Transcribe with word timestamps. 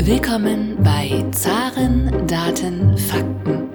Willkommen 0.00 0.78
bei 0.82 1.24
Zaren, 1.32 2.26
Daten, 2.28 2.96
Fakten. 2.96 3.68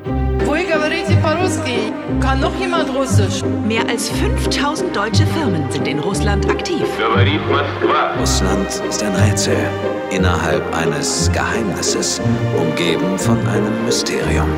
Kann 2.21 2.39
noch 2.39 2.57
jemand 2.59 2.89
Russisch? 2.95 3.43
Mehr 3.67 3.87
als 3.89 4.09
5000 4.09 4.95
deutsche 4.95 5.27
Firmen 5.27 5.69
sind 5.69 5.85
in 5.85 5.99
Russland 5.99 6.49
aktiv. 6.49 6.87
Russland 8.19 8.81
ist 8.89 9.03
ein 9.03 9.13
Rätsel 9.13 9.57
innerhalb 10.11 10.63
eines 10.73 11.29
Geheimnisses, 11.33 12.21
umgeben 12.57 13.19
von 13.19 13.37
einem 13.47 13.85
Mysterium. 13.85 14.49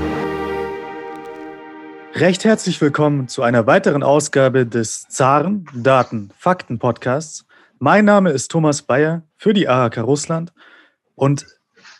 Recht 2.13 2.45
herzlich 2.45 2.79
willkommen 2.79 3.27
zu 3.27 3.41
einer 3.41 3.65
weiteren 3.65 4.03
Ausgabe 4.03 4.67
des 4.67 5.07
Zaren 5.09 5.65
Daten 5.73 6.29
Fakten 6.37 6.77
Podcasts. 6.77 7.45
Mein 7.79 8.05
Name 8.05 8.29
ist 8.29 8.51
Thomas 8.51 8.83
Bayer 8.83 9.23
für 9.35 9.53
die 9.53 9.67
AHK 9.67 9.97
Russland 9.97 10.53
und 11.15 11.45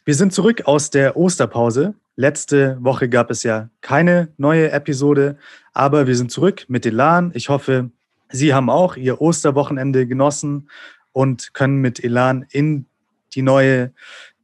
wir 0.06 0.14
sind 0.14 0.34
zurück 0.34 0.64
aus 0.66 0.92
der 0.92 1.18
Osterpause. 1.18 1.96
Letzte 2.16 2.78
Woche 2.80 3.10
gab 3.10 3.32
es 3.32 3.42
ja 3.42 3.70
keine 3.82 4.30
neue 4.38 4.72
Episode, 4.72 5.38
aber 5.74 6.06
wir 6.06 6.16
sind 6.16 6.32
zurück 6.32 6.66
mit 6.68 6.86
Elan. 6.86 7.32
Ich 7.34 7.50
hoffe, 7.50 7.90
Sie 8.30 8.54
haben 8.54 8.70
auch 8.70 8.96
Ihr 8.96 9.20
Osterwochenende 9.20 10.06
genossen 10.06 10.70
und 11.12 11.56
können 11.56 11.82
mit 11.82 12.04
Elan 12.04 12.46
in 12.52 12.86
die 13.34 13.42
neue 13.42 13.94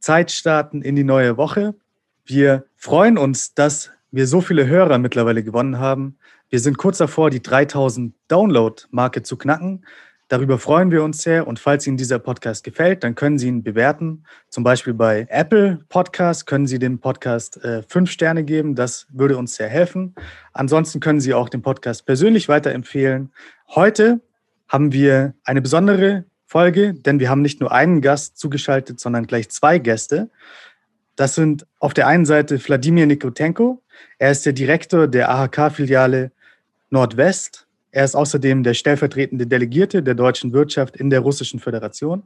Zeit 0.00 0.32
starten, 0.32 0.82
in 0.82 0.96
die 0.96 1.04
neue 1.04 1.36
Woche. 1.36 1.74
Wir 2.24 2.64
freuen 2.76 3.16
uns, 3.16 3.54
dass 3.54 3.92
wir 4.10 4.26
so 4.26 4.40
viele 4.40 4.66
Hörer 4.66 4.98
mittlerweile 4.98 5.44
gewonnen 5.44 5.78
haben. 5.78 6.18
Wir 6.50 6.58
sind 6.58 6.76
kurz 6.76 6.98
davor, 6.98 7.30
die 7.30 7.40
3000 7.40 8.14
Download-Marke 8.28 9.22
zu 9.22 9.36
knacken. 9.36 9.84
Darüber 10.32 10.58
freuen 10.58 10.90
wir 10.90 11.04
uns 11.04 11.20
sehr. 11.20 11.46
Und 11.46 11.58
falls 11.58 11.86
Ihnen 11.86 11.98
dieser 11.98 12.18
Podcast 12.18 12.64
gefällt, 12.64 13.04
dann 13.04 13.14
können 13.14 13.38
Sie 13.38 13.48
ihn 13.48 13.62
bewerten. 13.62 14.24
Zum 14.48 14.64
Beispiel 14.64 14.94
bei 14.94 15.26
Apple 15.28 15.84
Podcast 15.90 16.46
können 16.46 16.66
Sie 16.66 16.78
dem 16.78 17.00
Podcast 17.00 17.62
äh, 17.62 17.82
fünf 17.86 18.10
Sterne 18.10 18.42
geben. 18.42 18.74
Das 18.74 19.06
würde 19.10 19.36
uns 19.36 19.56
sehr 19.56 19.68
helfen. 19.68 20.14
Ansonsten 20.54 21.00
können 21.00 21.20
Sie 21.20 21.34
auch 21.34 21.50
den 21.50 21.60
Podcast 21.60 22.06
persönlich 22.06 22.48
weiterempfehlen. 22.48 23.30
Heute 23.68 24.22
haben 24.68 24.94
wir 24.94 25.34
eine 25.44 25.60
besondere 25.60 26.24
Folge, 26.46 26.94
denn 26.94 27.20
wir 27.20 27.28
haben 27.28 27.42
nicht 27.42 27.60
nur 27.60 27.70
einen 27.70 28.00
Gast 28.00 28.38
zugeschaltet, 28.38 29.00
sondern 29.00 29.26
gleich 29.26 29.50
zwei 29.50 29.76
Gäste. 29.78 30.30
Das 31.14 31.34
sind 31.34 31.66
auf 31.78 31.92
der 31.92 32.06
einen 32.06 32.24
Seite 32.24 32.58
Wladimir 32.58 33.04
Nikotenko. 33.04 33.82
Er 34.16 34.30
ist 34.30 34.46
der 34.46 34.54
Direktor 34.54 35.08
der 35.08 35.28
AHK-Filiale 35.30 36.32
Nordwest. 36.88 37.66
Er 37.92 38.04
ist 38.04 38.14
außerdem 38.14 38.62
der 38.62 38.74
stellvertretende 38.74 39.46
Delegierte 39.46 40.02
der 40.02 40.14
deutschen 40.14 40.52
Wirtschaft 40.52 40.96
in 40.96 41.10
der 41.10 41.20
Russischen 41.20 41.60
Föderation. 41.60 42.22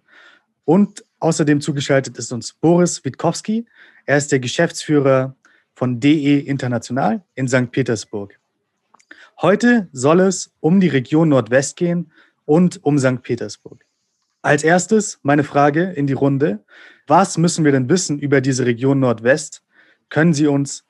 Und 0.64 1.04
außerdem 1.18 1.60
zugeschaltet 1.60 2.16
ist 2.18 2.32
uns 2.32 2.54
Boris 2.54 3.04
Witkowski. 3.04 3.66
Er 4.06 4.16
ist 4.16 4.30
der 4.30 4.38
Geschäftsführer 4.38 5.34
von 5.74 5.98
DE 5.98 6.38
International 6.38 7.22
in 7.34 7.48
St. 7.48 7.70
Petersburg. 7.72 8.38
Heute 9.42 9.88
soll 9.92 10.20
es 10.20 10.52
um 10.60 10.80
die 10.80 10.88
Region 10.88 11.28
Nordwest 11.28 11.76
gehen 11.76 12.12
und 12.44 12.82
um 12.84 12.98
St. 12.98 13.22
Petersburg. 13.22 13.84
Als 14.42 14.62
erstes 14.62 15.18
meine 15.22 15.42
Frage 15.42 15.90
in 15.90 16.06
die 16.06 16.12
Runde. 16.12 16.64
Was 17.08 17.38
müssen 17.38 17.64
wir 17.64 17.72
denn 17.72 17.88
wissen 17.88 18.20
über 18.20 18.40
diese 18.40 18.64
Region 18.66 19.00
Nordwest? 19.00 19.64
Können 20.08 20.32
Sie 20.32 20.46
uns 20.46 20.84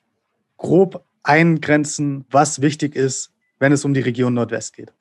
grob 0.57 1.03
eingrenzen, 1.23 2.25
was 2.29 2.61
wichtig 2.61 2.95
ist, 2.95 3.31
wenn 3.59 3.71
es 3.71 3.85
um 3.85 3.93
die 3.93 4.01
Region 4.01 4.33
Nordwest 4.33 4.75
geht? 4.75 4.91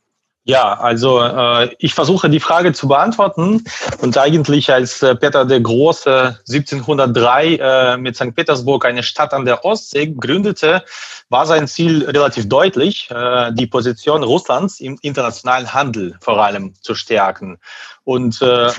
Ja, 0.48 0.74
also 0.74 1.20
äh, 1.20 1.74
ich 1.80 1.92
versuche 1.92 2.30
die 2.30 2.38
Frage 2.38 2.72
zu 2.72 2.86
beantworten. 2.86 3.64
Und 4.00 4.16
eigentlich 4.16 4.72
als 4.72 5.02
äh, 5.02 5.16
Peter 5.16 5.44
der 5.44 5.60
Große 5.60 6.38
1703 6.48 7.56
äh, 7.56 7.96
mit 7.96 8.14
St. 8.14 8.32
Petersburg 8.32 8.84
eine 8.84 9.02
Stadt 9.02 9.34
an 9.34 9.44
der 9.44 9.64
Ostsee 9.64 10.06
gründete, 10.06 10.84
war 11.30 11.46
sein 11.46 11.66
Ziel 11.66 12.04
relativ 12.04 12.48
deutlich, 12.48 13.10
äh, 13.10 13.52
die 13.54 13.66
Position 13.66 14.22
Russlands 14.22 14.78
im 14.78 14.96
internationalen 15.02 15.74
Handel 15.74 16.16
vor 16.20 16.40
allem 16.40 16.74
zu 16.80 16.94
stärken. 16.94 17.58
Und 18.06 18.40
äh, 18.40 18.70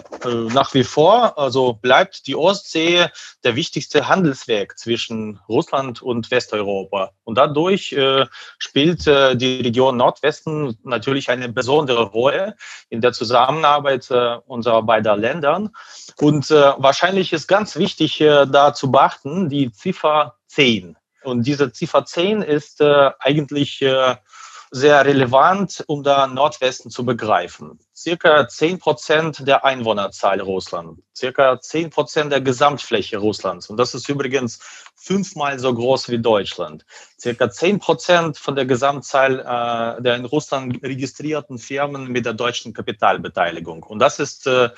nach 0.53 0.73
wie 0.73 0.85
vor 0.85 1.38
also 1.38 1.73
bleibt 1.73 2.27
die 2.27 2.35
Ostsee 2.38 3.07
der 3.43 3.57
wichtigste 3.57 4.07
Handelsweg 4.07 4.79
zwischen 4.79 5.41
Russland 5.49 6.01
und 6.01 6.31
Westeuropa. 6.31 7.11
Und 7.25 7.38
dadurch 7.38 7.91
äh, 7.91 8.25
spielt 8.57 9.05
äh, 9.05 9.35
die 9.35 9.57
Region 9.57 9.97
Nordwesten 9.97 10.77
natürlich 10.83 11.29
eine 11.29 11.49
besondere 11.49 12.03
Rolle 12.03 12.55
in 12.88 13.01
der 13.01 13.11
Zusammenarbeit 13.11 14.09
äh, 14.11 14.38
unserer 14.45 14.81
beiden 14.81 15.19
Ländern. 15.19 15.71
Und 16.21 16.49
äh, 16.49 16.71
wahrscheinlich 16.77 17.33
ist 17.33 17.47
ganz 17.47 17.75
wichtig, 17.75 18.21
äh, 18.21 18.45
da 18.45 18.73
zu 18.73 18.91
beachten, 18.91 19.49
die 19.49 19.73
Ziffer 19.73 20.35
10. 20.47 20.95
Und 21.23 21.45
diese 21.45 21.73
Ziffer 21.73 22.05
10 22.05 22.44
ist 22.44 22.79
äh, 22.79 23.11
eigentlich 23.19 23.81
äh, 23.81 24.15
sehr 24.72 25.05
relevant, 25.05 25.83
um 25.88 26.03
da 26.03 26.28
Nordwesten 26.28 26.91
zu 26.91 27.05
begreifen. 27.05 27.79
Circa 27.95 28.47
10 28.47 28.79
Prozent 28.79 29.47
der 29.47 29.66
Einwohnerzahl 29.66 30.39
Russlands, 30.41 31.01
circa 31.16 31.59
10 31.59 31.89
Prozent 31.89 32.31
der 32.31 32.41
Gesamtfläche 32.41 33.17
Russlands. 33.17 33.69
Und 33.69 33.77
das 33.77 33.95
ist 33.95 34.07
übrigens 34.09 34.59
fünfmal 34.95 35.57
so 35.59 35.73
groß 35.73 36.09
wie 36.09 36.19
Deutschland. 36.19 36.85
Circa 37.19 37.50
10 37.50 37.79
Prozent 37.79 38.38
von 38.38 38.56
der 38.56 38.66
Gesamtzahl 38.66 39.39
äh, 39.39 40.01
der 40.01 40.16
in 40.16 40.25
Russland 40.25 40.83
registrierten 40.83 41.57
Firmen 41.57 42.07
mit 42.07 42.25
der 42.25 42.33
deutschen 42.33 42.73
Kapitalbeteiligung. 42.73 43.83
Und 43.83 44.00
das 44.00 44.19
ist 44.19 44.47
äh, 44.47 44.69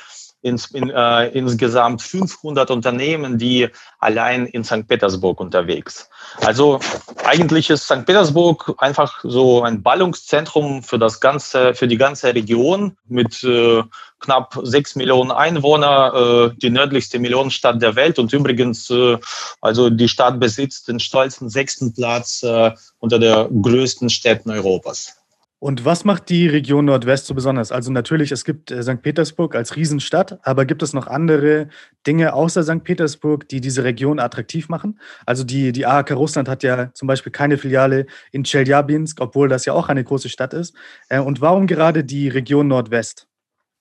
ins, 0.42 0.68
in, 0.72 0.90
äh, 0.90 1.28
insgesamt 1.30 2.02
500 2.02 2.72
Unternehmen, 2.72 3.38
die 3.38 3.68
allein 4.00 4.46
in 4.46 4.64
St. 4.64 4.88
Petersburg 4.88 5.40
unterwegs. 5.40 6.10
Also 6.46 6.80
eigentlich 7.26 7.70
ist 7.70 7.84
St. 7.84 8.06
Petersburg 8.06 8.76
einfach 8.78 9.20
so 9.24 9.64
ein 9.64 9.82
Ballungszentrum 9.82 10.84
für 10.84 10.98
das 10.98 11.20
ganze, 11.20 11.74
für 11.74 11.88
die 11.88 11.98
ganze 11.98 12.34
Region 12.34 12.96
mit 13.08 13.44
äh, 13.44 13.84
knapp 14.20 14.60
sechs 14.64 14.96
Millionen 14.96 15.32
Einwohner, 15.32 16.52
äh, 16.54 16.58
die 16.58 16.70
nördlichste 16.70 17.20
Millionenstadt 17.20 17.82
der 17.82 17.96
Welt 17.96 18.20
und 18.20 18.32
übrigens, 18.34 18.90
äh, 18.90 19.18
also 19.62 19.90
die 19.90 20.08
Stadt 20.08 20.40
besitzt 20.40 20.88
den 20.88 21.00
stolzen 21.00 21.50
sechsten 21.50 21.94
Platz 21.94 22.44
äh, 22.44 22.72
unter 23.00 23.20
der 23.20 23.50
größten 23.50 24.10
Städten 24.10 24.52
Europas. 24.52 25.19
Und 25.62 25.84
was 25.84 26.06
macht 26.06 26.30
die 26.30 26.48
Region 26.48 26.86
Nordwest 26.86 27.26
so 27.26 27.34
besonders? 27.34 27.74
Also 27.74 27.92
natürlich, 27.92 28.32
es 28.32 28.46
gibt 28.46 28.72
äh, 28.72 28.82
St. 28.82 29.02
Petersburg 29.02 29.56
als 29.56 29.76
Riesenstadt, 29.76 30.40
aber 30.44 30.66
gibt 30.66 30.82
es 30.82 30.94
noch 30.94 31.08
andere 31.08 31.68
Dinge 32.08 32.34
außer 32.34 32.64
St. 32.64 32.86
Petersburg, 32.86 33.50
die 33.50 33.60
diese 33.60 33.84
Region 33.84 34.20
attraktiv 34.20 34.70
machen? 34.70 35.02
Also 35.26 35.44
die, 35.44 35.74
die 35.74 35.86
AHK 35.86 36.12
Russland 36.12 36.48
hat 36.48 36.64
ja 36.64 36.94
zum 36.94 37.10
Beispiel 37.10 37.34
keine 37.34 37.58
Filiale 37.58 38.06
in 38.32 38.44
Chelyabinsk, 38.46 39.20
obwohl 39.20 39.50
das 39.50 39.66
ja 39.66 39.74
auch 39.74 39.90
eine 39.90 40.04
große 40.04 40.30
Stadt 40.30 40.54
ist. 40.54 40.74
Äh, 41.10 41.20
und 41.20 41.42
warum 41.42 41.68
gerade 41.68 42.06
die 42.06 42.30
Region 42.30 42.70
Nordwest? 42.70 43.28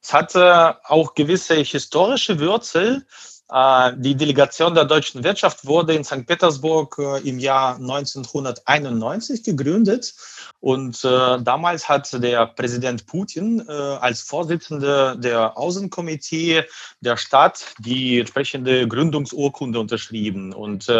Es 0.02 0.12
hat 0.12 0.34
äh, 0.34 0.72
auch 0.82 1.14
gewisse 1.14 1.54
historische 1.54 2.40
Wurzel. 2.40 3.06
Die 3.50 4.14
Delegation 4.14 4.74
der 4.74 4.84
deutschen 4.84 5.24
Wirtschaft 5.24 5.64
wurde 5.64 5.94
in 5.94 6.04
St. 6.04 6.26
Petersburg 6.26 6.98
äh, 6.98 7.26
im 7.26 7.38
Jahr 7.38 7.76
1991 7.76 9.42
gegründet. 9.42 10.14
Und 10.60 11.02
äh, 11.02 11.40
damals 11.40 11.88
hat 11.88 12.12
der 12.22 12.46
Präsident 12.48 13.06
Putin 13.06 13.64
äh, 13.66 13.72
als 13.72 14.20
Vorsitzender 14.20 15.16
der 15.16 15.56
Außenkomitee 15.56 16.64
der 17.00 17.16
Stadt 17.16 17.64
die 17.78 18.18
entsprechende 18.18 18.86
Gründungsurkunde 18.86 19.80
unterschrieben 19.80 20.52
und 20.52 20.92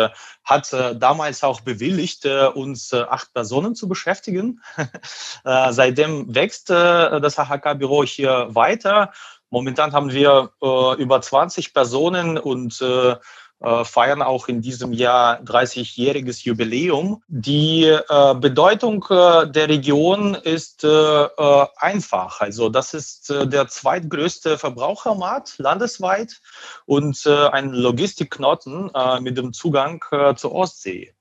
hat 0.45 0.73
damals 0.73 1.43
auch 1.43 1.61
bewilligt, 1.61 2.25
uns 2.25 2.95
acht 2.95 3.35
Personen 3.35 3.75
zu 3.75 3.89
beschäftigen. 3.89 4.63
seitdem 5.45 6.35
wächst 6.35 6.71
das 6.71 7.39
AHK-Büro 7.39 8.05
hier 8.05 8.47
weiter. 8.51 9.13
Momentan 9.51 9.93
haben 9.93 10.13
wir 10.13 10.51
äh, 10.63 11.01
über 11.01 11.21
20 11.21 11.73
Personen 11.73 12.39
und 12.39 12.81
äh, 12.81 13.17
äh, 13.61 13.85
feiern 13.85 14.23
auch 14.23 14.47
in 14.47 14.63
diesem 14.63 14.93
Jahr 14.93 15.41
30-jähriges 15.41 16.45
Jubiläum. 16.45 17.25
Die 17.27 17.83
äh, 17.87 18.35
Bedeutung 18.37 19.05
äh, 19.11 19.51
der 19.51 19.69
Region 19.69 20.37
ist 20.37 20.85
einfach. 20.85 22.41
Also 22.41 22.69
das 22.69 22.95
ist 22.95 23.31
der 23.31 23.67
zweitgrößte 23.69 24.59
Verbrauchermarkt 24.59 25.59
landesweit 25.59 26.41
und 26.87 27.27
ein 27.27 27.73
Logistikknoten 27.73 28.91
mit 29.21 29.37
dem 29.37 29.53
Zugang 29.53 30.05
zur 30.37 30.53
Ostsee. 30.53 31.15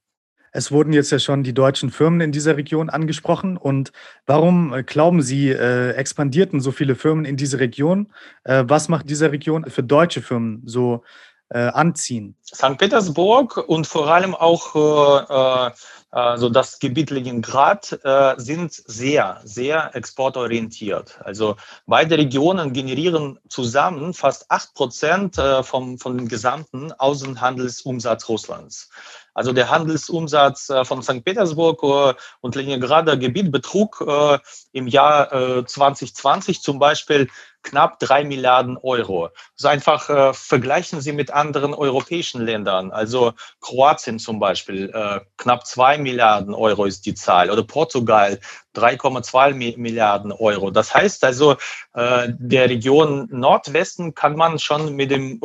Es 0.58 0.72
wurden 0.72 0.92
jetzt 0.92 1.12
ja 1.12 1.20
schon 1.20 1.44
die 1.44 1.54
deutschen 1.54 1.92
Firmen 1.92 2.20
in 2.20 2.32
dieser 2.32 2.58
Region 2.58 2.90
angesprochen. 2.90 3.58
Und 3.58 3.92
warum 4.26 4.74
glauben 4.88 5.22
Sie, 5.22 5.50
äh, 5.50 5.92
expandierten 5.92 6.62
so 6.62 6.72
viele 6.72 6.96
Firmen 6.96 7.26
in 7.26 7.38
diese 7.38 7.60
Region? 7.60 8.12
Äh, 8.44 8.64
was 8.66 8.90
macht 8.90 9.08
diese 9.08 9.32
Region 9.32 9.70
für 9.70 9.84
deutsche 9.84 10.24
Firmen 10.24 10.64
so 10.66 11.04
äh, 11.50 11.60
anziehen? 11.60 12.36
St. 12.44 12.76
Petersburg 12.80 13.70
und 13.70 13.86
vor 13.86 14.08
allem 14.08 14.34
auch 14.34 14.76
äh, 14.76 15.68
äh 15.68 15.72
also 16.10 16.50
das 16.50 16.80
Gebiet 16.80 17.10
Leningrad 17.10 18.00
äh, 18.04 18.36
sind 18.38 18.72
sehr, 18.72 19.42
sehr 19.44 19.94
exportorientiert. 19.94 21.20
Also 21.24 21.58
beide 21.86 22.18
Regionen 22.18 22.72
generieren 22.72 23.40
zusammen 23.50 24.14
fast 24.14 24.50
acht 24.50 24.74
Prozent 24.74 25.38
äh, 25.38 25.64
vom, 25.64 26.00
von 26.00 26.18
dem 26.18 26.30
gesamten 26.30 26.94
Außenhandelsumsatz 26.94 28.30
Russlands. 28.30 28.90
Also 29.38 29.54
der 29.54 29.70
Handelsumsatz 29.70 30.70
äh, 30.70 30.84
von 30.84 31.04
St. 31.04 31.24
Petersburg 31.24 31.84
äh, 31.84 32.20
und 32.42 32.56
Leningrader 32.56 33.18
Gebiet 33.18 33.52
betrug 33.52 34.04
äh, 34.06 34.40
im 34.72 34.88
Jahr 34.88 35.66
2020 35.66 36.62
zum 36.62 36.80
Beispiel 36.80 37.30
knapp 37.68 38.00
drei 38.00 38.24
Milliarden 38.24 38.78
Euro. 38.78 39.28
Das 39.28 39.38
ist 39.58 39.66
einfach, 39.66 40.10
äh, 40.10 40.34
vergleichen 40.34 41.02
Sie 41.02 41.12
mit 41.12 41.32
anderen 41.32 41.74
europäischen 41.74 42.42
Ländern. 42.42 42.92
Also 42.92 43.34
Kroatien 43.62 44.20
zum 44.20 44.40
Beispiel, 44.40 44.90
äh, 44.94 45.20
knapp 45.38 45.68
zwei 45.68 45.98
Milliarden 45.98 46.54
Euro 46.54 46.86
ist 46.86 47.06
die 47.06 47.14
Zahl. 47.14 47.52
Oder 47.52 47.64
Portugal, 47.64 48.40
3,2 48.74 49.54
Milliarden 49.78 50.32
Euro. 50.32 50.72
Das 50.72 50.94
heißt 50.96 51.24
also, 51.24 51.58
äh, 51.94 52.30
der 52.38 52.70
Region 52.70 53.28
Nordwesten 53.32 54.16
kann 54.16 54.36
man 54.36 54.60
schon 54.60 54.96
mit 54.96 55.12
dem 55.12 55.40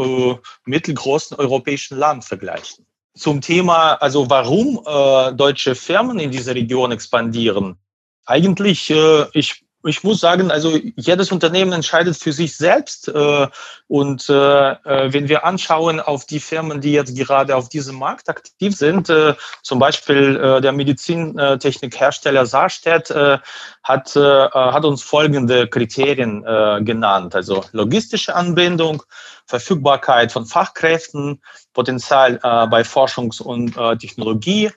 mittelgroßen 0.65 1.37
europäischen 1.37 1.99
Land 1.99 2.25
vergleichen. 2.25 2.87
Zum 3.15 3.41
Thema, 3.41 3.95
also 3.95 4.31
warum 4.31 4.81
äh, 4.87 5.35
deutsche 5.35 5.75
Firmen 5.75 6.19
in 6.19 6.31
dieser 6.31 6.55
Region 6.55 6.93
expandieren. 6.93 7.77
Eigentlich, 8.25 8.91
äh, 8.91 9.27
ich 9.33 9.65
ich 9.85 10.05
muss 10.05 10.21
sagen, 10.21 10.51
also 10.51 10.79
jedes 10.97 11.33
Unternehmen 11.33 11.73
entscheidet 11.73 12.17
für 12.17 12.33
sich 12.33 12.57
selbst. 12.57 13.09
Äh, 13.09 13.49
und 13.89 14.29
äh, 14.29 14.33
äh, 14.35 15.13
wenn 15.13 15.29
wir 15.29 15.45
anschauen 15.45 16.01
auf 16.01 16.25
die 16.25 16.41
Firmen, 16.41 16.81
die 16.81 16.93
jetzt 16.93 17.17
gerade 17.17 17.57
auf 17.57 17.69
diesem 17.69 17.97
Markt 17.99 18.29
aktiv 18.29 18.77
sind, 18.77 19.13
zum 19.63 19.79
Beispiel 19.79 20.61
der 20.61 20.73
Medizintechnikhersteller 20.73 22.47
Saarstedt 22.47 23.11
hat, 23.83 24.15
hat 24.15 24.85
uns 24.85 25.03
folgende 25.03 25.69
Kriterien 25.69 26.43
genannt. 26.85 27.35
Also 27.35 27.65
logistische 27.73 28.35
Anbindung, 28.35 29.03
Verfügbarkeit 29.47 30.33
von 30.33 30.47
Fachkräften, 30.47 31.43
Potenzial 31.73 32.39
bei 32.71 32.83
Forschungs- 32.83 33.43
und 33.43 33.75
Technologie, 34.01 34.71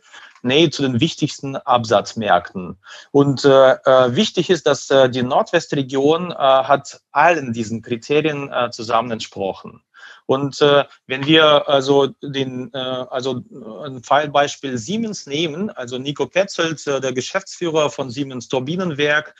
Nähe 0.46 0.70
zu 0.70 0.84
den 0.84 1.00
wichtigsten 1.00 1.56
Absatzmärkten. 1.56 2.78
Und 3.12 3.44
äh, 3.44 3.74
äh, 3.74 4.16
wichtig 4.16 4.50
ist, 4.50 4.66
dass 4.68 4.90
äh, 4.90 5.10
die 5.10 5.24
Nordwestregion 5.24 6.32
äh, 6.32 6.36
hat 6.36 7.02
allen 7.12 7.52
diesen 7.52 7.82
Kriterien 7.82 8.52
äh, 8.52 8.70
zusammen 8.72 9.12
entsprochen. 9.12 9.82
Und 10.28 10.60
äh, 10.62 10.86
wenn 11.08 11.26
wir 11.26 11.68
also 11.70 12.08
den, 12.22 12.74
äh, 12.74 12.78
also 12.78 13.44
ein 13.84 14.04
Fallbeispiel 14.04 14.78
Siemens 14.78 15.28
nehmen, 15.28 15.70
also 15.70 15.98
Nico 15.98 16.26
Petzelt, 16.26 16.86
äh, 16.88 17.00
der 17.00 17.14
Geschäftsführer 17.14 17.90
von 17.90 18.10
Siemens 18.10 18.48
Turbinenwerk, 18.48 19.36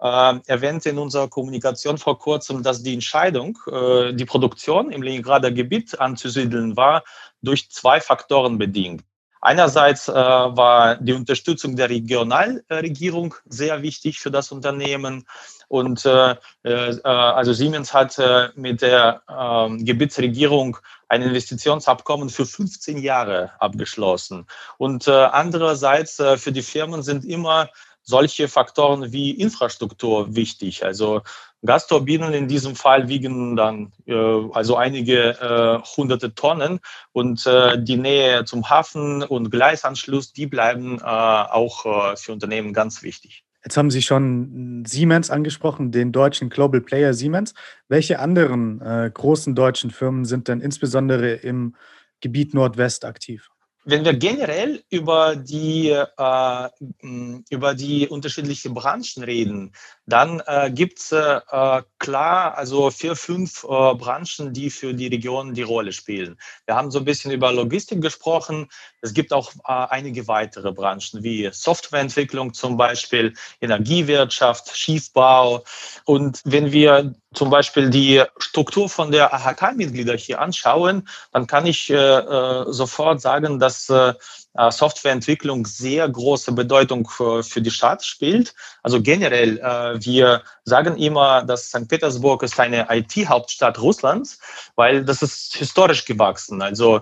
äh, 0.00 0.34
erwähnte 0.46 0.90
in 0.90 0.98
unserer 0.98 1.28
Kommunikation 1.28 1.98
vor 1.98 2.18
kurzem, 2.18 2.62
dass 2.62 2.82
die 2.82 2.94
Entscheidung, 2.94 3.58
äh, 3.70 4.12
die 4.12 4.24
Produktion 4.24 4.90
im 4.90 5.02
Leningrader 5.02 5.52
Gebiet 5.52 5.98
anzusiedeln, 6.00 6.76
war 6.76 7.04
durch 7.42 7.70
zwei 7.70 8.00
Faktoren 8.00 8.58
bedingt. 8.58 9.04
Einerseits 9.44 10.08
äh, 10.08 10.14
war 10.14 10.96
die 10.96 11.12
Unterstützung 11.12 11.76
der 11.76 11.90
Regionalregierung 11.90 13.34
sehr 13.44 13.82
wichtig 13.82 14.18
für 14.18 14.30
das 14.30 14.50
Unternehmen. 14.50 15.26
Und 15.68 16.06
äh, 16.06 16.34
äh, 16.62 17.00
also 17.02 17.52
Siemens 17.52 17.92
hat 17.92 18.18
äh, 18.18 18.48
mit 18.56 18.80
der 18.80 19.20
ähm, 19.28 19.84
Gebietsregierung 19.84 20.78
ein 21.10 21.20
Investitionsabkommen 21.20 22.30
für 22.30 22.46
15 22.46 22.96
Jahre 22.96 23.50
abgeschlossen. 23.60 24.46
Und 24.78 25.08
äh, 25.08 25.10
andererseits 25.10 26.18
äh, 26.20 26.38
für 26.38 26.52
die 26.52 26.62
Firmen 26.62 27.02
sind 27.02 27.26
immer 27.26 27.68
solche 28.02 28.48
Faktoren 28.48 29.12
wie 29.12 29.32
Infrastruktur 29.32 30.34
wichtig. 30.34 30.86
Also 30.86 31.20
Gasturbinen 31.64 32.34
in 32.34 32.48
diesem 32.48 32.74
Fall 32.76 33.08
wiegen 33.08 33.56
dann 33.56 33.92
äh, 34.06 34.14
also 34.52 34.76
einige 34.76 35.30
äh, 35.40 35.86
hunderte 35.96 36.34
Tonnen 36.34 36.80
und 37.12 37.46
äh, 37.46 37.82
die 37.82 37.96
Nähe 37.96 38.44
zum 38.44 38.68
Hafen 38.68 39.22
und 39.22 39.50
Gleisanschluss, 39.50 40.32
die 40.32 40.46
bleiben 40.46 40.98
äh, 40.98 41.02
auch 41.04 42.12
äh, 42.12 42.16
für 42.16 42.32
Unternehmen 42.32 42.72
ganz 42.72 43.02
wichtig. 43.02 43.44
Jetzt 43.64 43.78
haben 43.78 43.90
Sie 43.90 44.02
schon 44.02 44.84
Siemens 44.86 45.30
angesprochen, 45.30 45.90
den 45.90 46.12
deutschen 46.12 46.50
Global 46.50 46.82
Player 46.82 47.14
Siemens. 47.14 47.54
Welche 47.88 48.18
anderen 48.18 48.82
äh, 48.82 49.10
großen 49.12 49.54
deutschen 49.54 49.90
Firmen 49.90 50.26
sind 50.26 50.48
denn 50.48 50.60
insbesondere 50.60 51.32
im 51.32 51.74
Gebiet 52.20 52.52
Nordwest 52.52 53.06
aktiv? 53.06 53.48
Wenn 53.84 54.04
wir 54.04 54.14
generell 54.14 54.82
über 54.90 55.36
die, 55.36 55.90
äh, 55.90 56.68
über 57.50 57.74
die 57.74 58.08
unterschiedlichen 58.08 58.74
Branchen 58.74 59.22
reden, 59.22 59.72
dann 60.06 60.42
äh, 60.46 60.70
gibt 60.70 60.98
es 60.98 61.12
äh, 61.12 61.82
klar 61.98 62.56
also 62.56 62.90
vier, 62.90 63.16
fünf 63.16 63.64
äh, 63.64 63.66
Branchen, 63.66 64.52
die 64.52 64.70
für 64.70 64.94
die 64.94 65.06
Region 65.06 65.54
die 65.54 65.62
Rolle 65.62 65.92
spielen. 65.92 66.38
Wir 66.66 66.74
haben 66.76 66.90
so 66.90 66.98
ein 66.98 67.04
bisschen 67.04 67.30
über 67.30 67.52
Logistik 67.52 68.02
gesprochen. 68.02 68.68
Es 69.00 69.14
gibt 69.14 69.32
auch 69.32 69.52
äh, 69.66 69.72
einige 69.90 70.28
weitere 70.28 70.72
Branchen 70.72 71.22
wie 71.22 71.48
Softwareentwicklung 71.52 72.52
zum 72.54 72.76
Beispiel, 72.76 73.34
Energiewirtschaft, 73.60 74.76
Schiefbau. 74.76 75.64
Und 76.04 76.40
wenn 76.44 76.72
wir 76.72 77.14
zum 77.34 77.50
Beispiel 77.50 77.90
die 77.90 78.22
Struktur 78.38 78.88
von 78.88 79.10
der 79.10 79.34
AHK-Mitglieder 79.34 80.16
hier 80.16 80.40
anschauen, 80.40 81.08
dann 81.32 81.46
kann 81.46 81.66
ich 81.66 81.90
äh, 81.90 82.64
sofort 82.68 83.20
sagen, 83.20 83.58
dass 83.58 83.73
äh, 83.90 84.14
äh, 84.56 84.70
Softwareentwicklung 84.70 85.66
sehr 85.66 86.08
große 86.08 86.52
Bedeutung 86.52 87.08
für, 87.08 87.42
die 87.42 87.70
Stadt 87.70 88.04
spielt. 88.04 88.54
Also 88.82 89.02
generell, 89.02 89.58
äh, 89.58 90.04
wir 90.04 90.42
sagen 90.64 90.96
immer, 90.96 91.42
dass 91.42 91.68
St. 91.68 91.88
Petersburg 91.88 92.42
ist 92.42 92.58
eine 92.60 92.86
IT-Hauptstadt 92.88 93.80
Russlands, 93.80 94.38
weil 94.76 95.04
das 95.04 95.22
ist 95.22 95.56
historisch 95.56 96.04
gewachsen. 96.04 96.62
Also 96.62 97.00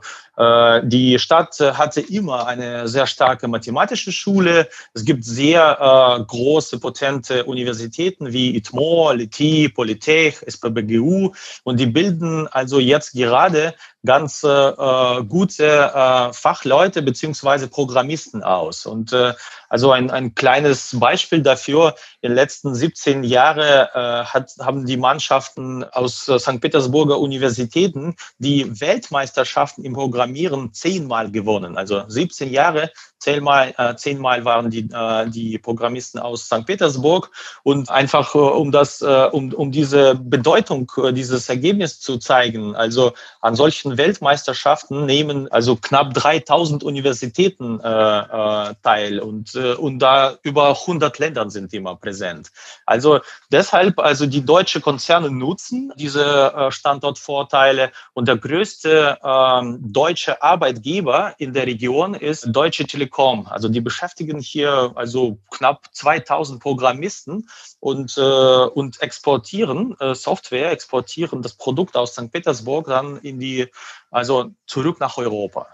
die 0.85 1.19
Stadt 1.19 1.61
hatte 1.61 2.01
immer 2.01 2.47
eine 2.47 2.89
sehr 2.89 3.07
starke 3.07 3.47
mathematische 3.49 4.13
Schule. 4.13 4.67
Es 4.95 5.05
gibt 5.05 5.27
sehr 5.27 6.25
große, 6.27 6.79
potente 6.79 7.45
Universitäten 7.45 8.33
wie 8.33 8.57
ITMO, 8.57 9.13
LITI, 9.13 9.69
Polytech, 9.69 10.43
SPBGU 10.47 11.33
und 11.65 11.79
die 11.79 11.85
bilden 11.85 12.49
also 12.49 12.79
jetzt 12.79 13.13
gerade 13.13 13.75
ganz 14.05 14.43
äh, 14.43 15.23
gute 15.25 15.67
äh, 15.67 16.33
Fachleute 16.33 17.03
beziehungsweise 17.03 17.69
Programmisten 17.69 18.43
aus. 18.43 18.87
Und 18.87 19.13
äh, 19.13 19.35
also 19.73 19.91
ein, 19.91 20.11
ein 20.11 20.35
kleines 20.35 20.95
Beispiel 21.01 21.41
dafür, 21.41 21.95
in 22.21 22.33
den 22.33 22.37
letzten 22.37 22.75
17 22.75 23.25
Jahren 23.25 23.89
äh, 23.95 24.25
haben 24.61 24.85
die 24.85 24.99
Mannschaften 24.99 25.83
aus 25.83 26.29
äh, 26.29 26.39
St. 26.39 26.61
Petersburger 26.61 27.19
Universitäten 27.19 28.15
die 28.37 28.83
Weltmeisterschaften 28.83 29.83
im 29.83 29.95
Programmieren 29.95 30.75
zehnmal 30.75 31.31
gewonnen. 31.31 31.79
Also 31.79 32.05
17 32.07 32.53
Jahre 32.53 32.91
zehnmal, 33.23 33.73
äh, 33.79 33.95
zehnmal 33.95 34.45
waren 34.45 34.69
die, 34.69 34.91
äh, 34.93 35.31
die 35.31 35.59
Programmisten 35.59 36.21
aus 36.21 36.47
St. 36.47 36.67
Petersburg 36.67 37.31
und 37.63 37.89
einfach 37.89 38.35
äh, 38.35 38.39
um 38.39 38.73
das, 38.73 39.01
äh, 39.01 39.29
um, 39.33 39.55
um 39.55 39.73
diese 39.73 40.17
Bedeutung 40.17 40.91
äh, 41.03 41.13
dieses 41.13 41.49
Ergebnis 41.49 41.99
zu 42.01 42.19
zeigen. 42.19 42.75
Also 42.75 43.13
an 43.41 43.55
solchen 43.55 43.97
Weltmeisterschaften 43.97 45.07
nehmen 45.07 45.51
also 45.51 45.77
knapp 45.77 46.13
3000 46.15 46.85
Universitäten 46.85 47.81
äh, 47.81 47.89
äh, 47.89 48.75
teil 48.83 49.21
und, 49.21 49.55
äh, 49.63 49.75
und 49.75 50.01
da 50.01 50.37
über 50.43 50.69
100 50.69 51.19
Ländern 51.19 51.51
sind 51.51 51.73
immer 51.73 51.97
präsent. 51.97 52.51
Also 52.87 53.21
deshalb, 53.51 53.99
also 53.99 54.27
die 54.27 54.45
deutsche 54.45 54.81
Konzerne 54.81 55.31
nutzen 55.31 55.93
diese 55.97 56.53
äh, 56.53 56.71
Standortvorteile 56.71 57.93
und 58.15 58.29
der 58.29 58.37
größte 58.37 59.19
äh, 59.23 59.63
deutsche 59.81 60.43
Arbeitgeber 60.43 61.35
in 61.39 61.53
der 61.53 61.67
Region 61.67 62.15
ist 62.15 62.47
Deutsche 62.51 62.87
Telekom 62.87 63.13
Telekom. 63.13 63.47
Also 63.47 63.69
die 63.69 63.81
beschäftigen 63.81 64.41
hier 64.41 64.93
also 64.95 65.39
knapp 65.51 65.89
2000 65.93 66.61
Programmisten 66.61 67.49
und, 67.81 68.17
äh, 68.17 68.21
und 68.21 69.01
exportieren 69.03 69.97
äh, 70.01 70.15
Software, 70.15 70.71
exportieren 70.71 71.43
das 71.43 71.55
Produkt 71.55 71.97
aus 71.97 72.13
St. 72.13 72.31
Petersburg 72.31 72.87
dann 72.87 73.19
in 73.19 73.39
die, 73.39 73.69
also 74.11 74.51
zurück 74.67 75.01
nach 75.01 75.17
Europa. 75.17 75.67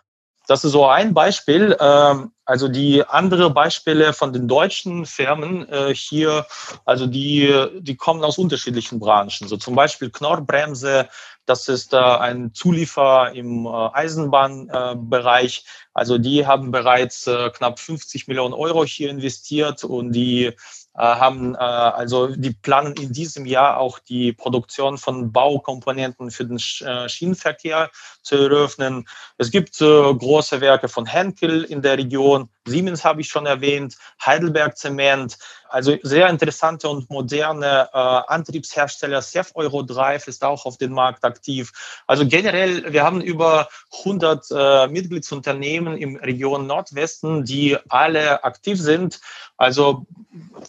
Das 0.49 0.65
ist 0.65 0.73
so 0.73 0.87
ein 0.87 1.13
Beispiel. 1.13 1.77
Ähm, 1.79 2.33
also 2.47 2.69
die 2.69 3.05
andere 3.07 3.51
Beispiele 3.51 4.15
von 4.15 4.33
den 4.33 4.49
deutschen 4.49 5.05
Firmen 5.05 5.69
äh, 5.69 5.95
hier, 5.95 6.47
also 6.87 7.07
die, 7.07 7.55
die 7.81 7.97
kommen 7.97 8.25
aus 8.25 8.39
unterschiedlichen 8.39 8.99
Branchen. 8.99 9.47
So 9.47 9.59
zum 9.59 9.75
Beispiel 9.75 10.09
Knorrbremse, 10.09 11.11
das 11.45 11.69
ist 11.69 11.93
äh, 11.93 11.99
ein 11.99 12.55
Zulieferer 12.55 13.33
im 13.35 13.67
äh, 13.67 13.91
Eisenbahnbereich. 13.93 15.67
also 15.93 16.17
die 16.17 16.47
haben 16.47 16.71
bereits 16.71 17.25
knapp 17.25 17.79
50 17.79 18.27
Millionen 18.27 18.55
Euro 18.55 18.87
hier 18.87 19.11
investiert 19.11 19.85
und 19.85 20.13
die 20.13 20.55
haben 20.95 21.55
äh, 21.55 21.59
also 21.59 22.29
die 22.29 22.51
planen 22.51 22.95
in 22.95 23.13
diesem 23.13 23.47
Jahr 23.47 23.79
auch 23.79 23.99
die 23.99 24.33
Produktion 24.33 24.99
von 24.99 25.33
Baukomponenten 25.33 26.31
für 26.31 26.45
den 26.45 26.57
äh, 26.57 27.09
Schienenverkehr 27.09 27.91
zu 28.23 28.37
eröffnen. 28.37 29.07
Es 29.37 29.51
gibt 29.51 29.81
äh, 29.81 29.85
große 29.85 30.61
Werke 30.61 30.89
von 30.89 31.07
Henkel 31.07 31.65
in 31.65 31.83
der 31.83 31.99
Region, 31.99 32.51
Siemens 32.69 33.05
habe 33.05 33.21
ich 33.21 33.29
schon 33.29 33.47
erwähnt, 33.47 33.97
Heidelberg 34.25 34.77
Zement. 34.77 35.39
Also 35.69 35.97
sehr 36.03 36.29
interessante 36.29 36.89
und 36.89 37.11
moderne 37.11 37.89
äh, 37.93 37.99
Antriebshersteller. 37.99 39.23
Euro 39.55 39.83
Drive 39.83 40.29
ist 40.29 40.45
auch 40.45 40.65
auf 40.65 40.79
dem 40.79 40.93
Markt 40.93 41.25
aktiv. 41.25 41.73
Also 42.07 42.27
generell, 42.27 42.93
wir 42.93 43.03
haben 43.03 43.21
über 43.21 43.69
100 43.99 44.47
äh, 44.51 44.87
Mitgliedsunternehmen 44.89 45.99
im 45.99 46.17
Region 46.17 46.67
Nordwesten, 46.67 47.45
die 47.45 47.77
alle 47.89 48.45
aktiv 48.45 48.81
sind. 48.81 49.21
Also 49.57 50.07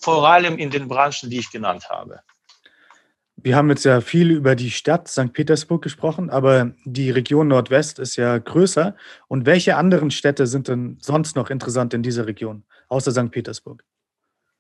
vor 0.02 0.28
allem 0.28 0.58
in 0.58 0.70
den 0.70 0.88
Branchen, 0.88 1.30
die 1.30 1.40
ich 1.40 1.52
genannt 1.52 1.90
habe. 1.90 2.22
Wir 3.42 3.56
haben 3.56 3.70
jetzt 3.70 3.86
ja 3.86 4.02
viel 4.02 4.32
über 4.32 4.56
die 4.56 4.72
Stadt 4.72 5.08
St. 5.08 5.32
Petersburg 5.32 5.82
gesprochen, 5.82 6.30
aber 6.30 6.72
die 6.84 7.10
Region 7.10 7.48
Nordwest 7.48 8.00
ist 8.00 8.16
ja 8.16 8.38
größer. 8.38 8.96
Und 9.28 9.46
welche 9.46 9.78
anderen 9.78 10.12
Städte 10.12 10.46
sind 10.48 10.68
denn 10.68 10.98
sonst 11.00 11.36
noch 11.36 11.50
interessant 11.50 11.94
in 11.94 12.04
dieser 12.04 12.28
Region, 12.28 12.64
außer 12.90 13.12
St. 13.12 13.32
Petersburg? 13.32 13.84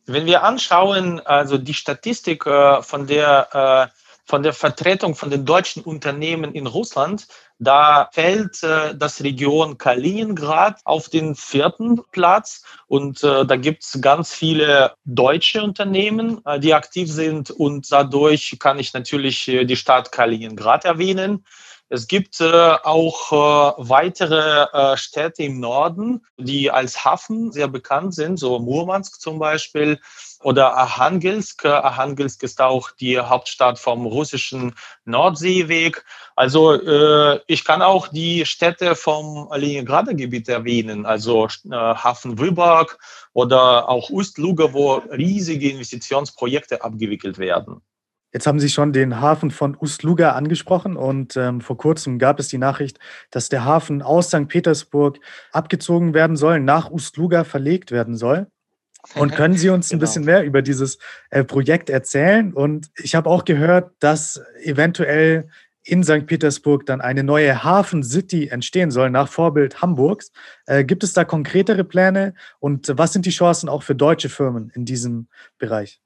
Wenn 0.05 0.25
wir 0.25 0.43
anschauen, 0.43 1.19
also 1.19 1.57
die 1.57 1.73
Statistik 1.73 2.45
äh, 2.45 2.81
von 2.81 3.05
der 3.05 3.91
äh, 3.91 4.08
von 4.29 4.43
der 4.43 4.53
Vertretung 4.53 5.15
von 5.15 5.31
den 5.31 5.43
deutschen 5.43 5.83
Unternehmen 5.83 6.53
in 6.53 6.67
Russland, 6.67 7.27
da 7.57 8.09
fällt 8.11 8.61
äh, 8.61 8.95
das 8.95 9.23
Region 9.23 9.79
Kaliningrad 9.79 10.81
auf 10.85 11.09
den 11.09 11.33
vierten 11.33 11.99
Platz 12.11 12.63
und 12.85 13.23
äh, 13.23 13.43
da 13.43 13.55
gibt 13.55 13.83
es 13.83 13.99
ganz 14.01 14.31
viele 14.31 14.93
deutsche 15.03 15.63
Unternehmen, 15.63 16.45
äh, 16.45 16.59
die 16.59 16.75
aktiv 16.75 17.11
sind 17.11 17.49
und 17.49 17.91
dadurch 17.91 18.57
kann 18.59 18.77
ich 18.77 18.93
natürlich 18.93 19.47
äh, 19.47 19.65
die 19.65 19.75
Stadt 19.75 20.11
Kaliningrad 20.11 20.85
erwähnen. 20.85 21.43
Es 21.91 22.07
gibt 22.07 22.39
äh, 22.39 22.75
auch 22.83 23.31
äh, 23.31 23.73
weitere 23.77 24.67
äh, 24.71 24.95
Städte 24.95 25.43
im 25.43 25.59
Norden, 25.59 26.23
die 26.37 26.69
als 26.69 27.03
Hafen 27.03 27.51
sehr 27.51 27.67
bekannt 27.67 28.13
sind, 28.13 28.37
so 28.37 28.59
Murmansk 28.59 29.19
zum 29.19 29.39
Beispiel 29.39 29.99
oder 30.43 30.77
Arhangelsk. 30.77 31.65
Arhangelsk 31.65 32.43
ist 32.43 32.61
auch 32.61 32.91
die 32.91 33.19
Hauptstadt 33.19 33.79
vom 33.79 34.05
russischen 34.05 34.75
Nordseeweg. 35.05 36.05
Also 36.35 36.73
äh, 36.73 37.39
ich 37.47 37.65
kann 37.65 37.81
auch 37.81 38.07
die 38.07 38.45
Städte 38.45 38.95
vom 38.95 39.49
Leningrader 39.51 40.13
Gebiet 40.13 40.47
erwähnen, 40.47 41.07
also 41.07 41.47
äh, 41.47 41.71
Hafen 41.71 42.37
Wyborg 42.37 42.99
oder 43.33 43.89
auch 43.89 44.11
Ust-Luga, 44.11 44.73
wo 44.73 44.95
riesige 45.11 45.71
Investitionsprojekte 45.71 46.83
abgewickelt 46.83 47.39
werden. 47.39 47.81
Jetzt 48.31 48.45
haben 48.45 48.59
Sie 48.59 48.69
schon 48.69 48.93
den 48.93 49.19
Hafen 49.19 49.49
von 49.49 49.75
Ust-Luga 49.75 50.31
angesprochen 50.33 50.95
und 50.95 51.35
ähm, 51.35 51.61
vor 51.61 51.77
kurzem 51.77 52.19
gab 52.19 52.39
es 52.39 52.47
die 52.47 52.59
Nachricht, 52.59 52.99
dass 53.31 53.49
der 53.49 53.65
Hafen 53.65 54.01
aus 54.01 54.27
St. 54.27 54.47
Petersburg 54.47 55.19
abgezogen 55.51 56.13
werden 56.13 56.35
soll, 56.35 56.59
nach 56.59 56.91
Ust-Luga 56.91 57.43
verlegt 57.43 57.91
werden 57.91 58.15
soll. 58.15 58.47
Und 59.15 59.33
können 59.33 59.55
Sie 59.55 59.69
uns 59.69 59.89
genau. 59.89 59.97
ein 59.97 60.01
bisschen 60.01 60.25
mehr 60.25 60.43
über 60.43 60.61
dieses 60.61 60.99
äh, 61.29 61.43
Projekt 61.43 61.89
erzählen? 61.89 62.53
Und 62.53 62.91
ich 62.97 63.15
habe 63.15 63.29
auch 63.29 63.45
gehört, 63.45 63.91
dass 63.99 64.41
eventuell 64.61 65.49
in 65.83 66.03
St. 66.03 66.27
Petersburg 66.27 66.85
dann 66.85 67.01
eine 67.01 67.23
neue 67.23 67.63
Hafen 67.63 68.03
City 68.03 68.49
entstehen 68.49 68.91
soll, 68.91 69.09
nach 69.09 69.29
Vorbild 69.29 69.81
Hamburgs. 69.81 70.31
Äh, 70.67 70.83
gibt 70.83 71.03
es 71.03 71.13
da 71.13 71.23
konkretere 71.23 71.83
Pläne 71.83 72.33
und 72.59 72.91
was 72.95 73.13
sind 73.13 73.25
die 73.25 73.31
Chancen 73.31 73.69
auch 73.69 73.83
für 73.83 73.95
deutsche 73.95 74.29
Firmen 74.29 74.69
in 74.75 74.85
diesem 74.85 75.27
Bereich? 75.57 76.01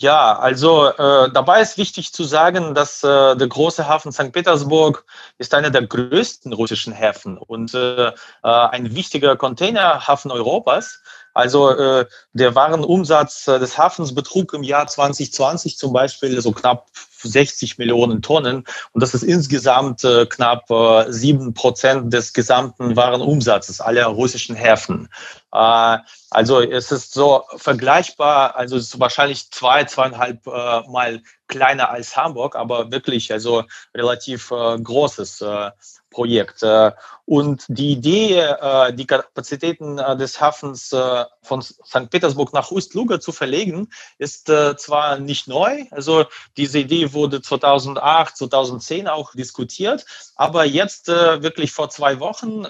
Ja, 0.00 0.38
also 0.38 0.86
äh, 0.90 1.28
dabei 1.32 1.60
ist 1.60 1.76
wichtig 1.76 2.12
zu 2.12 2.22
sagen, 2.22 2.72
dass 2.72 3.02
äh, 3.02 3.34
der 3.34 3.48
große 3.48 3.88
Hafen 3.88 4.12
St. 4.12 4.30
Petersburg 4.30 5.04
ist 5.38 5.54
einer 5.54 5.70
der 5.70 5.88
größten 5.88 6.52
russischen 6.52 6.92
Häfen 6.92 7.36
und 7.36 7.74
äh, 7.74 8.06
äh, 8.06 8.12
ein 8.42 8.94
wichtiger 8.94 9.36
Containerhafen 9.36 10.30
Europas. 10.30 11.02
Also 11.34 11.70
äh, 11.70 12.06
der 12.32 12.54
Warenumsatz 12.54 13.48
äh, 13.48 13.58
des 13.58 13.76
Hafens 13.76 14.14
betrug 14.14 14.54
im 14.54 14.62
Jahr 14.62 14.86
2020 14.86 15.76
zum 15.76 15.92
Beispiel 15.92 16.40
so 16.40 16.52
knapp 16.52 16.86
60 17.22 17.78
Millionen 17.78 18.22
Tonnen 18.22 18.64
und 18.92 19.02
das 19.02 19.14
ist 19.14 19.22
insgesamt 19.22 20.04
äh, 20.04 20.26
knapp 20.26 20.70
äh, 20.70 21.10
sieben 21.10 21.50
äh, 21.50 21.52
Prozent 21.52 22.12
des 22.12 22.32
gesamten 22.32 22.96
Warenumsatzes 22.96 23.80
aller 23.80 24.06
russischen 24.06 24.54
Häfen. 24.56 25.08
Äh, 25.52 25.98
also 26.30 26.60
es 26.60 26.92
ist 26.92 27.12
so 27.12 27.44
vergleichbar, 27.56 28.56
also 28.56 28.76
es 28.76 28.94
ist 28.94 29.00
wahrscheinlich 29.00 29.50
zwei, 29.50 29.84
zweieinhalb 29.84 30.46
äh, 30.46 30.82
Mal 30.88 31.22
kleiner 31.48 31.90
als 31.90 32.16
Hamburg, 32.16 32.54
aber 32.56 32.90
wirklich 32.90 33.32
also 33.32 33.64
relativ 33.94 34.50
äh, 34.50 34.78
großes 34.78 35.40
äh, 35.40 35.70
Projekt. 36.10 36.62
Äh, 36.62 36.92
und 37.26 37.64
die 37.68 37.92
Idee, 37.92 38.38
äh, 38.40 38.92
die 38.92 39.06
Kapazitäten 39.06 39.98
äh, 39.98 40.16
des 40.16 40.40
Hafens 40.40 40.94
von 41.42 41.62
St. 41.62 42.10
Petersburg 42.10 42.52
nach 42.52 42.70
Ust-Luga 42.70 43.20
zu 43.20 43.32
verlegen, 43.32 43.88
ist 44.18 44.46
zwar 44.46 45.18
nicht 45.18 45.48
neu, 45.48 45.84
also 45.90 46.24
diese 46.56 46.80
Idee 46.80 47.12
wurde 47.12 47.40
2008, 47.40 48.36
2010 48.36 49.08
auch 49.08 49.32
diskutiert, 49.32 50.04
aber 50.36 50.64
jetzt 50.64 51.08
wirklich 51.08 51.72
vor 51.72 51.88
zwei 51.90 52.20
Wochen 52.20 52.64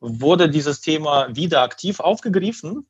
wurde 0.00 0.48
dieses 0.48 0.80
Thema 0.80 1.34
wieder 1.34 1.62
aktiv 1.62 2.00
aufgegriffen. 2.00 2.86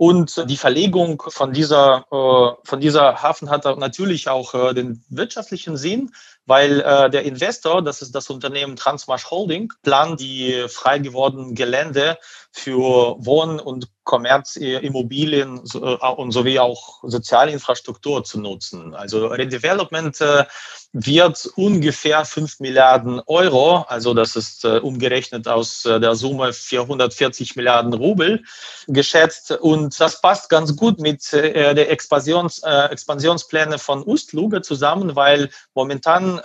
Und 0.00 0.48
die 0.48 0.56
Verlegung 0.56 1.22
von 1.28 1.52
dieser, 1.52 2.06
von 2.08 2.80
dieser 2.80 3.20
Hafen 3.22 3.50
hat 3.50 3.66
natürlich 3.76 4.30
auch 4.30 4.72
den 4.72 5.04
wirtschaftlichen 5.10 5.76
Sinn, 5.76 6.12
weil 6.46 6.80
äh, 6.80 7.10
der 7.10 7.24
Investor, 7.24 7.82
das 7.82 8.00
ist 8.00 8.14
das 8.14 8.30
Unternehmen 8.30 8.76
Transmarsh 8.76 9.30
Holding, 9.30 9.70
plant 9.82 10.18
die 10.18 10.64
frei 10.68 11.00
gewordenen 11.00 11.54
Gelände 11.54 12.16
für 12.52 13.16
Wohn- 13.18 13.60
und 13.60 13.88
Kommerzimmobilien 14.10 15.62
äh, 15.74 15.78
und 15.78 16.32
sowie 16.32 16.58
auch 16.58 16.98
Sozialinfrastruktur 17.04 18.24
zu 18.24 18.40
nutzen. 18.40 18.92
Also 18.92 19.28
Redevelopment 19.28 20.20
äh, 20.20 20.44
wird 20.92 21.48
ungefähr 21.54 22.24
5 22.24 22.58
Milliarden 22.58 23.20
Euro, 23.26 23.84
also 23.86 24.12
das 24.12 24.34
ist 24.34 24.64
äh, 24.64 24.78
umgerechnet 24.78 25.46
aus 25.46 25.82
der 25.84 26.16
Summe 26.16 26.52
440 26.52 27.54
Milliarden 27.54 27.92
Rubel 27.94 28.42
geschätzt 28.88 29.52
und 29.52 30.00
das 30.00 30.20
passt 30.20 30.48
ganz 30.48 30.74
gut 30.74 30.98
mit 30.98 31.32
der 31.32 31.90
Expansions, 31.90 32.60
Expansionspläne 32.62 33.78
von 33.78 34.02
Ustluge 34.02 34.62
zusammen, 34.62 35.14
weil 35.14 35.50
momentan 35.74 36.40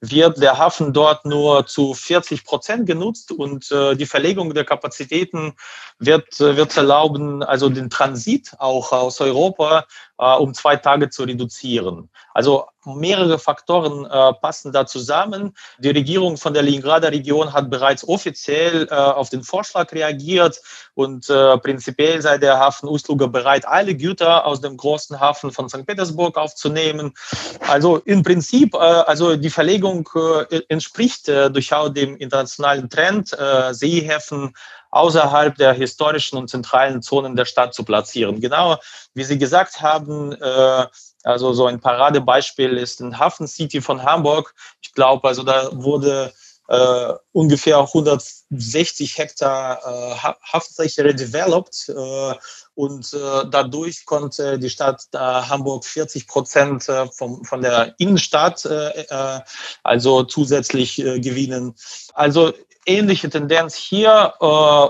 wird 0.00 0.40
der 0.40 0.58
Hafen 0.58 0.92
dort 0.92 1.26
nur 1.26 1.66
zu 1.66 1.92
40 1.94 2.44
Prozent 2.44 2.86
genutzt 2.86 3.32
und 3.32 3.70
äh, 3.70 3.94
die 3.94 4.06
Verlegung 4.06 4.54
der 4.54 4.64
Kapazitäten 4.64 5.54
wird, 5.98 6.40
äh, 6.40 6.56
wird 6.56 6.76
erlauben, 6.76 7.42
also 7.42 7.68
den 7.68 7.90
Transit 7.90 8.54
auch 8.58 8.92
aus 8.92 9.20
Europa 9.20 9.86
äh, 10.20 10.36
um 10.36 10.54
zwei 10.54 10.76
Tage 10.76 11.08
zu 11.08 11.24
reduzieren. 11.24 12.10
Also 12.34 12.66
mehrere 12.84 13.38
Faktoren 13.38 14.06
äh, 14.06 14.32
passen 14.40 14.72
da 14.72 14.86
zusammen. 14.86 15.54
Die 15.78 15.90
Regierung 15.90 16.36
von 16.36 16.54
der 16.54 16.62
Leningrader 16.62 17.10
Region 17.10 17.52
hat 17.52 17.70
bereits 17.70 18.06
offiziell 18.06 18.86
äh, 18.90 18.94
auf 18.94 19.30
den 19.30 19.42
Vorschlag 19.42 19.92
reagiert 19.92 20.60
und 20.94 21.28
äh, 21.28 21.58
prinzipiell 21.58 22.22
sei 22.22 22.38
der 22.38 22.58
Hafen 22.58 22.88
Ustluga 22.88 23.26
bereit, 23.26 23.66
alle 23.66 23.94
Güter 23.94 24.46
aus 24.46 24.60
dem 24.60 24.76
großen 24.76 25.20
Hafen 25.20 25.50
von 25.50 25.68
St. 25.68 25.86
Petersburg 25.86 26.36
aufzunehmen. 26.36 27.12
Also 27.66 27.98
im 27.98 28.22
Prinzip, 28.22 28.74
äh, 28.74 28.78
also 28.78 29.36
die 29.36 29.50
Verlegung 29.50 30.08
äh, 30.14 30.60
entspricht 30.68 31.28
äh, 31.28 31.50
durchaus 31.50 31.92
dem 31.92 32.16
internationalen 32.16 32.88
Trend, 32.88 33.36
Seehäfen 33.70 34.52
außerhalb 34.90 35.56
der 35.56 35.72
historischen 35.72 36.36
und 36.38 36.48
zentralen 36.48 37.02
Zonen 37.02 37.36
der 37.36 37.44
Stadt 37.44 37.74
zu 37.74 37.84
platzieren. 37.84 38.40
Genau 38.40 38.78
wie 39.14 39.24
Sie 39.24 39.38
gesagt 39.38 39.80
haben, 39.80 40.32
äh, 40.32 40.86
also 41.22 41.52
so 41.52 41.66
ein 41.66 41.80
Paradebeispiel 41.80 42.76
ist 42.76 43.00
ein 43.00 43.18
Hafen 43.18 43.46
City 43.46 43.80
von 43.80 44.02
Hamburg. 44.02 44.54
Ich 44.80 44.92
glaube, 44.92 45.28
also 45.28 45.42
da 45.42 45.68
wurde 45.72 46.32
äh, 46.68 47.14
ungefähr 47.32 47.78
160 47.78 49.18
Hektar 49.18 49.80
äh, 49.84 50.14
Hafenfläche 50.52 51.04
redeveloped 51.04 51.88
äh, 51.88 52.34
und 52.74 53.12
äh, 53.12 53.46
dadurch 53.50 54.04
konnte 54.06 54.58
die 54.58 54.70
Stadt 54.70 55.02
äh, 55.12 55.18
Hamburg 55.18 55.84
40 55.84 56.26
Prozent 56.26 56.88
äh, 56.88 57.06
vom, 57.06 57.44
von 57.44 57.60
der 57.60 57.94
Innenstadt 57.98 58.64
äh, 58.64 59.02
äh, 59.02 59.40
also 59.82 60.22
zusätzlich 60.24 60.96
gewinnen. 60.96 61.74
Also 62.14 62.52
ähnliche 62.86 63.28
Tendenz 63.28 63.74
hier 63.74 64.34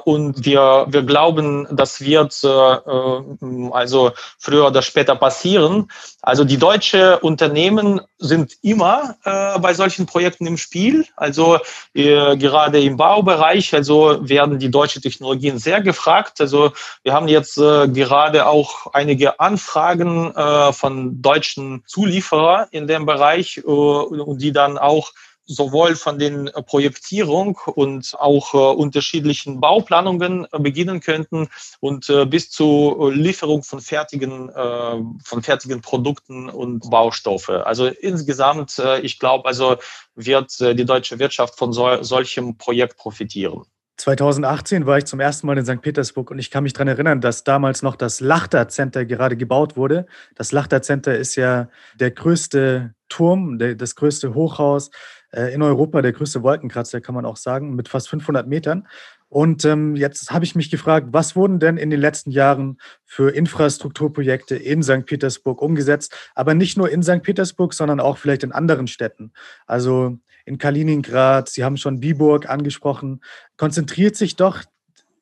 und 0.04 0.44
wir, 0.44 0.86
wir 0.88 1.02
glauben, 1.02 1.66
das 1.70 2.00
wird 2.00 2.32
also 2.44 4.12
früher 4.38 4.66
oder 4.68 4.80
später 4.80 5.16
passieren. 5.16 5.90
Also 6.22 6.44
die 6.44 6.56
deutsche 6.56 7.18
Unternehmen 7.18 8.00
sind 8.18 8.56
immer 8.62 9.16
bei 9.24 9.74
solchen 9.74 10.06
Projekten 10.06 10.46
im 10.46 10.56
Spiel. 10.56 11.04
Also 11.16 11.58
gerade 11.92 12.80
im 12.80 12.96
Baubereich, 12.96 13.74
also 13.74 14.18
werden 14.22 14.58
die 14.58 14.70
deutschen 14.70 15.02
Technologien 15.02 15.58
sehr 15.58 15.80
gefragt. 15.82 16.40
Also 16.40 16.72
wir 17.02 17.12
haben 17.12 17.28
jetzt 17.28 17.58
äh, 17.70 17.88
gerade 17.88 18.46
auch 18.46 18.92
einige 18.92 19.38
Anfragen 19.40 20.34
äh, 20.34 20.72
von 20.72 21.22
deutschen 21.22 21.82
Zulieferer 21.86 22.68
in 22.70 22.86
dem 22.86 23.06
Bereich 23.06 23.58
äh, 23.58 23.60
und 23.62 24.42
die 24.42 24.52
dann 24.52 24.78
auch 24.78 25.12
sowohl 25.50 25.96
von 25.96 26.18
den 26.18 26.48
Projektierung 26.66 27.58
und 27.66 28.14
auch 28.18 28.54
äh, 28.54 28.56
unterschiedlichen 28.56 29.60
Bauplanungen 29.60 30.46
äh, 30.52 30.58
beginnen 30.60 31.00
könnten 31.00 31.48
und 31.80 32.08
äh, 32.08 32.24
bis 32.24 32.50
zur 32.50 33.12
Lieferung 33.12 33.64
von 33.64 33.80
fertigen, 33.80 34.48
äh, 34.48 34.96
von 35.24 35.42
fertigen 35.42 35.80
Produkten 35.80 36.48
und 36.48 36.88
Baustoffe. 36.88 37.50
Also 37.50 37.86
insgesamt, 37.86 38.78
äh, 38.78 39.00
ich 39.00 39.18
glaube, 39.18 39.46
also 39.46 39.76
wird 40.14 40.60
die 40.60 40.84
deutsche 40.84 41.18
Wirtschaft 41.18 41.56
von 41.58 41.72
so, 41.72 42.02
solchem 42.02 42.56
Projekt 42.56 42.96
profitieren. 42.96 43.64
2018 44.00 44.86
war 44.86 44.96
ich 44.96 45.04
zum 45.04 45.20
ersten 45.20 45.46
Mal 45.46 45.58
in 45.58 45.66
St. 45.66 45.82
Petersburg 45.82 46.30
und 46.30 46.38
ich 46.38 46.50
kann 46.50 46.62
mich 46.62 46.72
daran 46.72 46.88
erinnern, 46.88 47.20
dass 47.20 47.44
damals 47.44 47.82
noch 47.82 47.96
das 47.96 48.20
Lachta 48.20 48.66
Center 48.66 49.04
gerade 49.04 49.36
gebaut 49.36 49.76
wurde. 49.76 50.06
Das 50.34 50.52
Lachta 50.52 50.80
Center 50.80 51.18
ist 51.18 51.36
ja 51.36 51.68
der 51.96 52.10
größte 52.10 52.94
Turm, 53.10 53.58
der, 53.58 53.74
das 53.74 53.96
größte 53.96 54.32
Hochhaus 54.32 54.90
äh, 55.32 55.52
in 55.52 55.60
Europa, 55.60 56.00
der 56.00 56.12
größte 56.12 56.42
Wolkenkratzer, 56.42 57.02
kann 57.02 57.14
man 57.14 57.26
auch 57.26 57.36
sagen, 57.36 57.74
mit 57.74 57.88
fast 57.88 58.08
500 58.08 58.48
Metern. 58.48 58.88
Und 59.28 59.66
ähm, 59.66 59.94
jetzt 59.96 60.30
habe 60.30 60.46
ich 60.46 60.54
mich 60.54 60.70
gefragt, 60.70 61.08
was 61.10 61.36
wurden 61.36 61.60
denn 61.60 61.76
in 61.76 61.90
den 61.90 62.00
letzten 62.00 62.30
Jahren 62.30 62.78
für 63.04 63.30
Infrastrukturprojekte 63.30 64.56
in 64.56 64.82
St. 64.82 65.04
Petersburg 65.04 65.60
umgesetzt? 65.60 66.16
Aber 66.34 66.54
nicht 66.54 66.78
nur 66.78 66.88
in 66.88 67.02
St. 67.02 67.22
Petersburg, 67.22 67.74
sondern 67.74 68.00
auch 68.00 68.16
vielleicht 68.16 68.44
in 68.44 68.52
anderen 68.52 68.86
Städten. 68.86 69.32
Also 69.66 70.18
in 70.44 70.58
Kaliningrad, 70.58 71.48
Sie 71.48 71.64
haben 71.64 71.76
schon 71.76 72.02
Viborg 72.02 72.48
angesprochen. 72.48 73.22
Konzentriert 73.56 74.16
sich 74.16 74.36
doch 74.36 74.62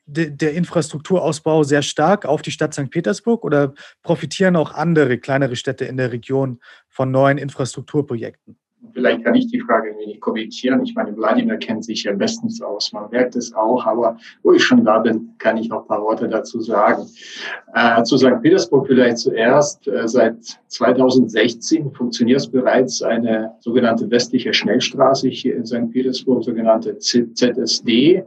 der 0.06 0.54
Infrastrukturausbau 0.54 1.64
sehr 1.64 1.82
stark 1.82 2.24
auf 2.24 2.40
die 2.40 2.50
Stadt 2.50 2.72
St. 2.72 2.90
Petersburg 2.90 3.44
oder 3.44 3.74
profitieren 4.02 4.56
auch 4.56 4.72
andere 4.72 5.18
kleinere 5.18 5.54
Städte 5.54 5.84
in 5.84 5.98
der 5.98 6.12
Region 6.12 6.60
von 6.88 7.10
neuen 7.10 7.36
Infrastrukturprojekten? 7.36 8.58
Vielleicht 8.92 9.24
kann 9.24 9.34
ich 9.34 9.48
die 9.48 9.60
Frage 9.60 9.90
ein 9.90 9.98
wenig 9.98 10.20
kommentieren. 10.20 10.82
Ich 10.84 10.94
meine, 10.94 11.16
Wladimir 11.16 11.56
kennt 11.56 11.84
sich 11.84 12.04
ja 12.04 12.12
bestens 12.12 12.62
aus. 12.62 12.92
Man 12.92 13.10
merkt 13.10 13.34
es 13.36 13.52
auch. 13.52 13.84
Aber 13.86 14.16
wo 14.42 14.52
ich 14.52 14.62
schon 14.62 14.84
da 14.84 14.98
bin, 14.98 15.34
kann 15.38 15.56
ich 15.56 15.68
noch 15.68 15.82
ein 15.82 15.86
paar 15.88 16.02
Worte 16.02 16.28
dazu 16.28 16.60
sagen. 16.60 17.06
Äh, 17.74 18.02
zu 18.04 18.16
St. 18.16 18.40
Petersburg 18.40 18.86
vielleicht 18.86 19.18
zuerst. 19.18 19.86
Äh, 19.88 20.06
seit 20.06 20.36
2016 20.68 21.92
funktioniert 21.92 22.50
bereits 22.52 23.02
eine 23.02 23.52
sogenannte 23.60 24.10
westliche 24.10 24.54
Schnellstraße 24.54 25.28
hier 25.28 25.56
in 25.56 25.66
St. 25.66 25.90
Petersburg, 25.90 26.44
sogenannte 26.44 26.98
ZSD. 26.98 28.24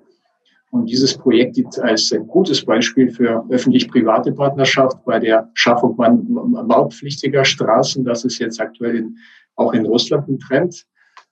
Und 0.71 0.89
dieses 0.89 1.17
Projekt 1.17 1.55
gilt 1.55 1.77
als 1.79 2.13
ein 2.13 2.27
gutes 2.27 2.63
Beispiel 2.63 3.11
für 3.11 3.45
öffentlich-private 3.49 4.31
Partnerschaft 4.31 5.03
bei 5.03 5.19
der 5.19 5.49
Schaffung 5.53 5.97
baupflichtiger 5.97 7.43
Straßen. 7.43 8.05
Das 8.05 8.23
ist 8.23 8.39
jetzt 8.39 8.59
aktuell 8.61 8.95
in 8.95 9.17
auch 9.61 9.73
in 9.73 9.85
Russland 9.85 10.27
ein 10.27 10.39
Trend. 10.39 10.85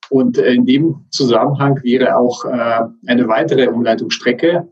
Und 0.10 0.38
äh, 0.38 0.54
in 0.54 0.66
dem 0.66 1.06
Zusammenhang 1.12 1.80
wäre 1.84 2.16
auch 2.16 2.46
äh, 2.46 2.82
eine 3.08 3.28
weitere 3.28 3.68
Umleitungsstrecke, 3.68 4.68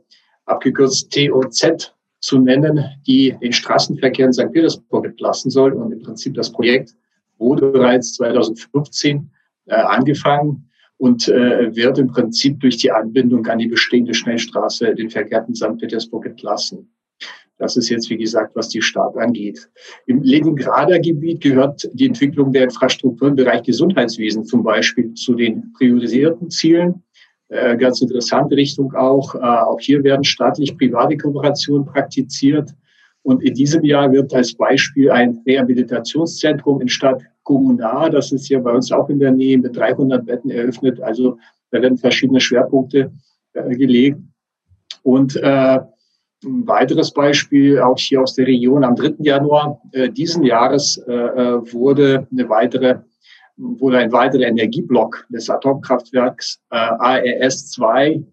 abgekürzt 0.45 1.11
TOZ, 1.11 1.93
zu 2.19 2.39
nennen, 2.39 2.83
die 3.05 3.35
den 3.41 3.53
Straßenverkehr 3.53 4.25
in 4.25 4.33
St. 4.33 4.51
Petersburg 4.51 5.05
entlassen 5.05 5.51
soll. 5.51 5.73
Und 5.73 5.91
im 5.91 6.01
Prinzip 6.01 6.33
das 6.33 6.51
Projekt 6.51 6.95
wurde 7.37 7.71
bereits 7.71 8.15
2015 8.15 9.29
äh, 9.67 9.75
angefangen 9.75 10.63
und 10.99 11.27
wird 11.27 11.99
im 11.99 12.07
Prinzip 12.07 12.59
durch 12.59 12.77
die 12.77 12.91
Anbindung 12.91 13.45
an 13.45 13.59
die 13.59 13.67
bestehende 13.67 14.15
Schnellstraße 14.15 14.95
den 14.95 15.11
Verkehr 15.11 15.45
in 15.47 15.53
St. 15.53 15.77
Petersburg 15.77 16.25
entlassen. 16.25 16.89
Das 17.57 17.75
ist 17.75 17.89
jetzt, 17.89 18.09
wie 18.09 18.17
gesagt, 18.17 18.55
was 18.55 18.69
die 18.69 18.81
Stadt 18.81 19.17
angeht. 19.17 19.69
Im 20.05 20.21
Leningrader 20.21 20.99
Gebiet 20.99 21.41
gehört 21.41 21.89
die 21.93 22.05
Entwicklung 22.05 22.51
der 22.51 22.63
Infrastruktur 22.63 23.29
im 23.29 23.35
Bereich 23.35 23.63
Gesundheitswesen 23.63 24.45
zum 24.45 24.63
Beispiel 24.63 25.13
zu 25.15 25.33
den 25.33 25.73
priorisierten 25.73 26.49
Zielen. 26.51 27.03
Äh, 27.49 27.77
ganz 27.77 28.01
interessante 28.01 28.55
Richtung 28.55 28.93
auch. 28.93 29.33
Äh, 29.33 29.39
auch 29.39 29.79
hier 29.79 30.03
werden 30.03 30.23
staatlich-private 30.23 31.17
Kooperationen 31.17 31.85
praktiziert. 31.85 32.69
Und 33.23 33.43
in 33.43 33.53
diesem 33.55 33.83
Jahr 33.83 34.11
wird 34.11 34.33
als 34.33 34.53
Beispiel 34.53 35.09
ein 35.11 35.41
Rehabilitationszentrum 35.45 36.81
in 36.81 36.87
Stadt 36.87 37.21
Kommunar, 37.43 38.09
das 38.09 38.33
ist 38.33 38.49
ja 38.49 38.59
bei 38.59 38.71
uns 38.71 38.91
auch 38.91 39.09
in 39.09 39.19
der 39.19 39.31
Nähe, 39.31 39.57
mit 39.57 39.75
300 39.75 40.25
Betten 40.25 40.49
eröffnet. 40.49 41.01
Also 41.01 41.37
da 41.71 41.81
werden 41.81 41.97
verschiedene 41.97 42.41
Schwerpunkte 42.41 43.11
äh, 43.53 43.75
gelegt. 43.75 44.19
Und 45.03 45.37
äh, 45.37 45.79
ein 46.43 46.67
weiteres 46.67 47.11
Beispiel, 47.11 47.79
auch 47.79 47.97
hier 47.97 48.21
aus 48.21 48.35
der 48.35 48.47
Region, 48.47 48.83
am 48.83 48.95
3. 48.95 49.15
Januar 49.19 49.81
äh, 49.91 50.09
diesen 50.09 50.43
Jahres 50.43 50.97
äh, 51.07 51.11
äh, 51.11 51.73
wurde 51.73 52.27
eine 52.31 52.49
weitere 52.49 52.99
wurde 53.57 53.97
ein 53.97 54.11
weiterer 54.11 54.43
Energieblock 54.43 55.25
des 55.29 55.49
Atomkraftwerks 55.49 56.61
äh, 56.69 56.75
ARS 56.75 57.71
2 57.71 58.23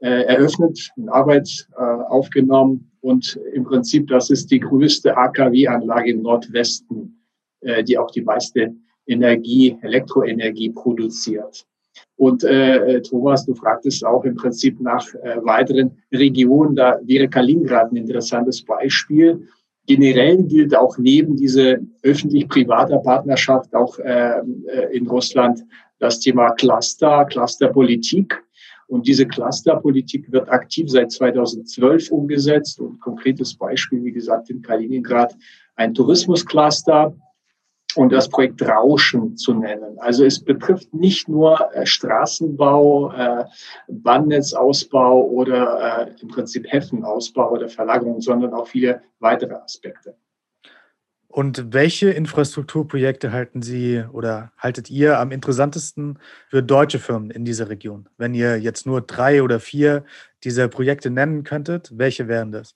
äh, 0.00 0.08
eröffnet, 0.24 0.90
in 0.96 1.08
Arbeit 1.08 1.68
äh, 1.74 1.82
aufgenommen 1.82 2.92
und 3.00 3.40
im 3.54 3.64
Prinzip 3.64 4.08
das 4.08 4.28
ist 4.28 4.50
die 4.50 4.60
größte 4.60 5.16
AKW-Anlage 5.16 6.10
im 6.10 6.22
Nordwesten, 6.22 7.24
äh, 7.60 7.82
die 7.82 7.96
auch 7.96 8.10
die 8.10 8.20
meiste 8.20 8.74
Energie, 9.06 9.78
Elektroenergie 9.80 10.70
produziert. 10.70 11.66
Und 12.22 12.44
äh, 12.44 13.02
Thomas, 13.02 13.44
du 13.46 13.52
fragtest 13.52 14.06
auch 14.06 14.22
im 14.24 14.36
Prinzip 14.36 14.80
nach 14.80 15.12
äh, 15.12 15.44
weiteren 15.44 15.90
Regionen. 16.12 16.76
Da 16.76 17.00
wäre 17.02 17.28
Kaliningrad 17.28 17.90
ein 17.90 17.96
interessantes 17.96 18.64
Beispiel. 18.64 19.48
Generell 19.88 20.44
gilt 20.44 20.72
auch 20.76 20.96
neben 20.98 21.34
dieser 21.34 21.78
öffentlich-privater 22.04 22.98
Partnerschaft 22.98 23.74
auch 23.74 23.98
äh, 23.98 24.38
äh, 24.38 24.96
in 24.96 25.08
Russland 25.08 25.64
das 25.98 26.20
Thema 26.20 26.50
Cluster, 26.50 27.24
Clusterpolitik. 27.24 28.40
Und 28.86 29.08
diese 29.08 29.26
Clusterpolitik 29.26 30.30
wird 30.30 30.48
aktiv 30.48 30.88
seit 30.88 31.10
2012 31.10 32.12
umgesetzt. 32.12 32.78
Und 32.78 33.00
konkretes 33.00 33.52
Beispiel, 33.52 34.04
wie 34.04 34.12
gesagt, 34.12 34.48
in 34.48 34.62
Kaliningrad 34.62 35.34
ein 35.74 35.92
Tourismuscluster 35.92 37.16
und 37.96 38.12
das 38.12 38.28
Projekt 38.28 38.62
Rauschen 38.62 39.36
zu 39.36 39.54
nennen. 39.54 39.98
Also 39.98 40.24
es 40.24 40.42
betrifft 40.42 40.92
nicht 40.94 41.28
nur 41.28 41.72
äh, 41.74 41.86
Straßenbau, 41.86 43.12
äh, 43.12 43.44
Bahnnetzausbau 43.88 45.26
oder 45.26 46.06
äh, 46.08 46.20
im 46.20 46.28
Prinzip 46.28 46.66
Häfenausbau 46.70 47.52
oder 47.52 47.68
Verlagerung, 47.68 48.20
sondern 48.20 48.54
auch 48.54 48.66
viele 48.66 49.02
weitere 49.18 49.54
Aspekte. 49.54 50.14
Und 51.32 51.72
welche 51.72 52.10
Infrastrukturprojekte 52.10 53.32
halten 53.32 53.62
Sie 53.62 54.04
oder 54.12 54.52
haltet 54.58 54.90
ihr 54.90 55.18
am 55.18 55.30
interessantesten 55.30 56.18
für 56.50 56.62
deutsche 56.62 56.98
Firmen 56.98 57.30
in 57.30 57.46
dieser 57.46 57.70
Region? 57.70 58.06
Wenn 58.18 58.34
ihr 58.34 58.58
jetzt 58.58 58.84
nur 58.84 59.00
drei 59.00 59.42
oder 59.42 59.58
vier 59.58 60.04
dieser 60.44 60.68
Projekte 60.68 61.08
nennen 61.08 61.42
könntet, 61.42 61.90
welche 61.96 62.28
wären 62.28 62.52
das? 62.52 62.74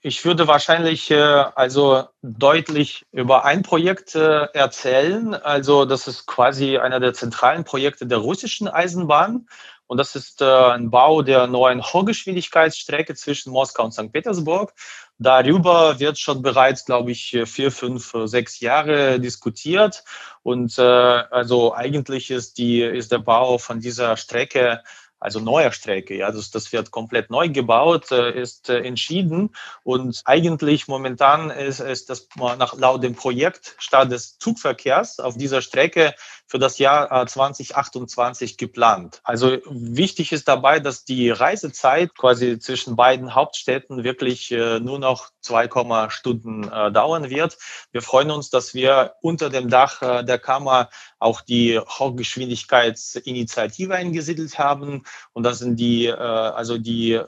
Ich 0.00 0.24
würde 0.24 0.46
wahrscheinlich 0.46 1.10
äh, 1.10 1.16
also 1.16 2.04
deutlich 2.22 3.04
über 3.10 3.44
ein 3.44 3.62
Projekt 3.62 4.14
äh, 4.14 4.44
erzählen. 4.52 5.34
Also 5.34 5.86
das 5.86 6.06
ist 6.06 6.26
quasi 6.26 6.78
einer 6.78 7.00
der 7.00 7.14
zentralen 7.14 7.64
Projekte 7.64 8.06
der 8.06 8.18
russischen 8.18 8.68
Eisenbahn. 8.68 9.48
Und 9.88 9.96
das 9.96 10.14
ist 10.14 10.40
äh, 10.40 10.44
ein 10.44 10.90
Bau 10.90 11.22
der 11.22 11.48
neuen 11.48 11.82
Hochgeschwindigkeitsstrecke 11.82 13.16
zwischen 13.16 13.50
Moskau 13.52 13.84
und 13.84 13.92
St. 13.92 14.12
Petersburg. 14.12 14.72
Darüber 15.18 15.98
wird 15.98 16.16
schon 16.18 16.42
bereits, 16.42 16.84
glaube 16.84 17.10
ich, 17.10 17.36
vier, 17.46 17.72
fünf, 17.72 18.14
sechs 18.26 18.60
Jahre 18.60 19.18
diskutiert. 19.18 20.04
Und 20.44 20.78
äh, 20.78 20.82
also 20.82 21.74
eigentlich 21.74 22.30
ist 22.30 22.58
die 22.58 22.82
ist 22.82 23.10
der 23.10 23.18
Bau 23.18 23.58
von 23.58 23.80
dieser 23.80 24.16
Strecke 24.16 24.80
also 25.20 25.40
neuer 25.40 25.72
Strecke. 25.72 26.16
Ja, 26.16 26.30
das, 26.30 26.50
das 26.50 26.72
wird 26.72 26.90
komplett 26.90 27.30
neu 27.30 27.48
gebaut, 27.48 28.10
äh, 28.12 28.40
ist 28.40 28.68
äh, 28.68 28.80
entschieden 28.80 29.50
und 29.82 30.22
eigentlich 30.24 30.88
momentan 30.88 31.50
ist, 31.50 31.80
ist 31.80 32.10
das 32.10 32.28
nach 32.36 32.76
laut 32.76 33.02
dem 33.02 33.14
Projekt 33.14 33.74
Start 33.78 34.12
des 34.12 34.38
Zugverkehrs 34.38 35.20
auf 35.20 35.36
dieser 35.36 35.62
Strecke 35.62 36.14
für 36.48 36.58
das 36.58 36.78
Jahr 36.78 37.26
2028 37.26 38.52
äh, 38.52 38.56
geplant. 38.56 39.20
Also 39.22 39.58
wichtig 39.68 40.32
ist 40.32 40.48
dabei, 40.48 40.80
dass 40.80 41.04
die 41.04 41.28
Reisezeit 41.30 42.16
quasi 42.16 42.58
zwischen 42.58 42.96
beiden 42.96 43.34
Hauptstädten 43.34 44.02
wirklich 44.02 44.50
äh, 44.50 44.80
nur 44.80 44.98
noch 44.98 45.28
2, 45.42 45.68
Stunden 46.08 46.64
äh, 46.64 46.90
dauern 46.90 47.28
wird. 47.28 47.58
Wir 47.92 48.00
freuen 48.00 48.30
uns, 48.30 48.48
dass 48.48 48.72
wir 48.74 49.12
unter 49.20 49.50
dem 49.50 49.68
Dach 49.68 50.24
der 50.24 50.38
Kammer 50.38 50.88
auch 51.18 51.42
die 51.42 51.78
Hochgeschwindigkeitsinitiative 51.78 53.94
eingesiedelt 53.94 54.58
haben. 54.58 55.02
Und 55.32 55.42
das 55.42 55.58
sind 55.58 55.76
die, 55.76 56.10
also 56.10 56.78
die 56.78 57.20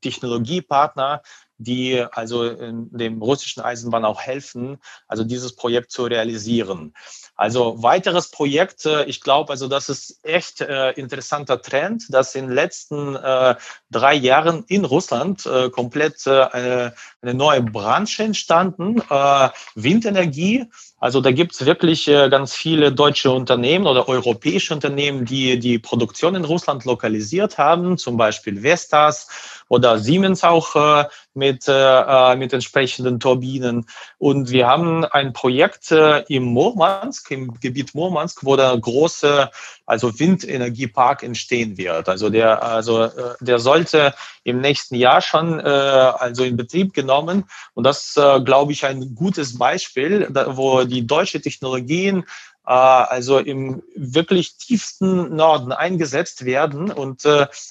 Technologiepartner, 0.00 1.22
die 1.58 2.04
also 2.12 2.44
in 2.44 2.88
dem 2.96 3.20
russischen 3.20 3.62
Eisenbahn 3.62 4.04
auch 4.04 4.20
helfen, 4.20 4.78
also 5.06 5.24
dieses 5.24 5.54
Projekt 5.54 5.90
zu 5.90 6.04
realisieren. 6.04 6.94
Also 7.34 7.82
weiteres 7.82 8.30
Projekt, 8.30 8.86
äh, 8.86 9.04
ich 9.04 9.20
glaube, 9.20 9.50
also 9.50 9.68
das 9.68 9.88
ist 9.88 10.20
echt 10.24 10.60
äh, 10.60 10.90
interessanter 10.92 11.60
Trend, 11.62 12.06
dass 12.10 12.34
in 12.34 12.46
den 12.46 12.54
letzten 12.54 13.14
äh, 13.14 13.54
drei 13.90 14.14
Jahren 14.14 14.64
in 14.68 14.84
Russland 14.84 15.46
äh, 15.46 15.70
komplett 15.70 16.26
äh, 16.26 16.90
eine 17.20 17.34
neue 17.34 17.62
Branche 17.62 18.22
entstanden, 18.22 19.02
äh, 19.10 19.48
Windenergie. 19.74 20.66
Also 20.98 21.20
da 21.20 21.32
gibt 21.32 21.52
es 21.52 21.66
wirklich 21.66 22.06
äh, 22.06 22.28
ganz 22.28 22.54
viele 22.54 22.92
deutsche 22.92 23.32
Unternehmen 23.32 23.86
oder 23.86 24.08
europäische 24.08 24.72
Unternehmen, 24.72 25.24
die 25.24 25.58
die 25.58 25.78
Produktion 25.78 26.36
in 26.36 26.44
Russland 26.44 26.84
lokalisiert 26.84 27.58
haben, 27.58 27.98
zum 27.98 28.16
Beispiel 28.16 28.62
Vestas 28.62 29.62
oder 29.68 29.98
Siemens 29.98 30.44
auch 30.44 30.76
äh, 30.76 31.08
mit, 31.34 31.64
äh, 31.66 32.36
mit 32.36 32.52
entsprechenden 32.52 33.18
Turbinen. 33.18 33.86
Und 34.18 34.50
wir 34.50 34.68
haben 34.68 35.04
ein 35.04 35.32
Projekt 35.32 35.90
äh, 35.90 36.20
im 36.28 36.44
Murmansk, 36.44 37.30
im 37.32 37.58
Gebiet 37.60 37.94
Murmansk, 37.94 38.44
wo 38.44 38.54
der 38.54 38.76
große 38.78 39.50
also 39.88 40.18
Windenergiepark 40.18 41.22
entstehen 41.22 41.78
wird. 41.78 42.10
Also 42.10 42.28
der, 42.28 42.62
also 42.62 43.04
äh, 43.04 43.10
der 43.40 43.58
sollte 43.58 44.14
im 44.44 44.60
nächsten 44.60 44.94
Jahr 44.96 45.22
schon 45.22 45.58
äh, 45.60 45.62
also 45.62 46.44
in 46.44 46.58
Betrieb 46.58 46.92
genommen. 46.92 47.44
Und 47.72 47.84
das, 47.84 48.14
äh, 48.16 48.40
glaube 48.40 48.72
ich, 48.72 48.84
ein 48.84 49.14
gutes 49.14 49.58
Beispiel, 49.58 50.28
wo 50.48 50.84
die 50.84 51.06
deutsche 51.06 51.40
Technologien 51.40 52.24
also 52.64 53.38
im 53.38 53.82
wirklich 53.96 54.58
tiefsten 54.58 55.34
Norden 55.34 55.72
eingesetzt 55.72 56.44
werden. 56.44 56.90
Und 56.90 57.26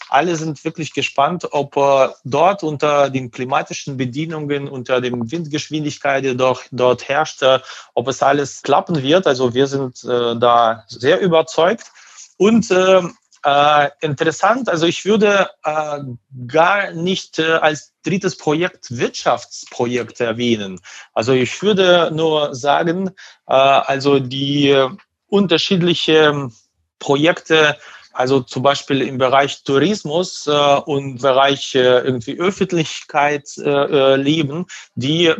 alle 0.09 0.35
sind 0.35 0.65
wirklich 0.65 0.91
gespannt, 0.91 1.47
ob 1.51 1.75
dort 2.23 2.63
unter 2.63 3.11
den 3.11 3.29
klimatischen 3.29 3.97
Bedingungen, 3.97 4.67
unter 4.67 4.99
den 4.99 5.31
Windgeschwindigkeit, 5.31 6.25
die 6.25 6.35
dort, 6.35 6.65
dort 6.71 7.07
herrscht, 7.07 7.43
ob 7.93 8.07
es 8.07 8.23
alles 8.23 8.63
klappen 8.63 9.03
wird. 9.03 9.27
Also 9.27 9.53
wir 9.53 9.67
sind 9.67 10.03
da 10.03 10.83
sehr 10.87 11.19
überzeugt. 11.19 11.91
Und 12.37 12.71
äh, 13.43 13.89
interessant, 14.01 14.69
also 14.69 14.85
ich 14.85 15.05
würde 15.05 15.49
äh, 15.63 15.99
gar 16.47 16.91
nicht 16.91 17.39
äh, 17.39 17.53
als 17.53 17.93
drittes 18.03 18.35
Projekt 18.35 18.97
Wirtschaftsprojekt 18.97 20.19
erwähnen. 20.19 20.79
Also 21.13 21.33
ich 21.33 21.61
würde 21.61 22.11
nur 22.13 22.53
sagen, 22.55 23.09
äh, 23.47 23.53
also 23.53 24.19
die 24.19 24.75
unterschiedlichen 25.27 26.53
Projekte, 26.99 27.77
also 28.11 28.41
zum 28.41 28.63
Beispiel 28.63 29.01
im 29.01 29.17
Bereich 29.17 29.63
Tourismus 29.63 30.47
äh, 30.47 30.51
und 30.51 31.21
Bereich 31.21 31.75
äh, 31.75 31.99
irgendwie 31.99 32.39
Öffentlichkeit 32.39 33.47
äh, 33.59 34.15
leben, 34.15 34.65
die 34.95 35.33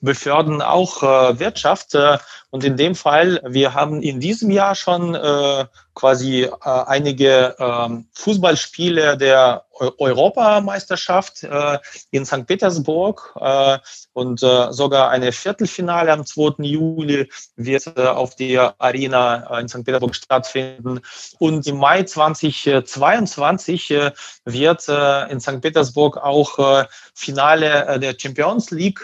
befördern 0.00 0.62
auch 0.62 1.02
äh, 1.02 1.38
Wirtschaft. 1.38 1.94
Äh, 1.94 2.18
und 2.50 2.64
in 2.64 2.76
dem 2.76 2.94
Fall, 2.94 3.40
wir 3.46 3.74
haben 3.74 4.02
in 4.02 4.18
diesem 4.18 4.50
Jahr 4.50 4.74
schon 4.74 5.14
äh, 5.14 5.66
quasi 5.94 6.42
äh, 6.42 6.50
einige 6.64 7.54
äh, 7.58 7.88
Fußballspiele 8.12 9.16
der 9.16 9.64
Europameisterschaft 9.80 11.42
äh, 11.42 11.78
in 12.10 12.26
St. 12.26 12.46
Petersburg 12.46 13.34
äh, 13.40 13.78
und 14.12 14.42
äh, 14.42 14.72
sogar 14.72 15.10
eine 15.10 15.32
Viertelfinale 15.32 16.12
am 16.12 16.26
2. 16.26 16.64
Juli 16.64 17.30
wird 17.56 17.86
äh, 17.96 18.06
auf 18.06 18.36
der 18.36 18.74
Arena 18.78 19.58
in 19.58 19.68
St. 19.68 19.84
Petersburg 19.84 20.14
stattfinden. 20.14 21.00
Und 21.38 21.66
im 21.66 21.78
Mai 21.78 22.02
2022 22.02 23.90
äh, 23.90 24.12
wird 24.44 24.86
äh, 24.88 25.30
in 25.30 25.40
St. 25.40 25.60
Petersburg 25.62 26.18
auch 26.18 26.86
Finale 27.14 27.98
der 28.00 28.14
Champions 28.18 28.70
League 28.70 29.00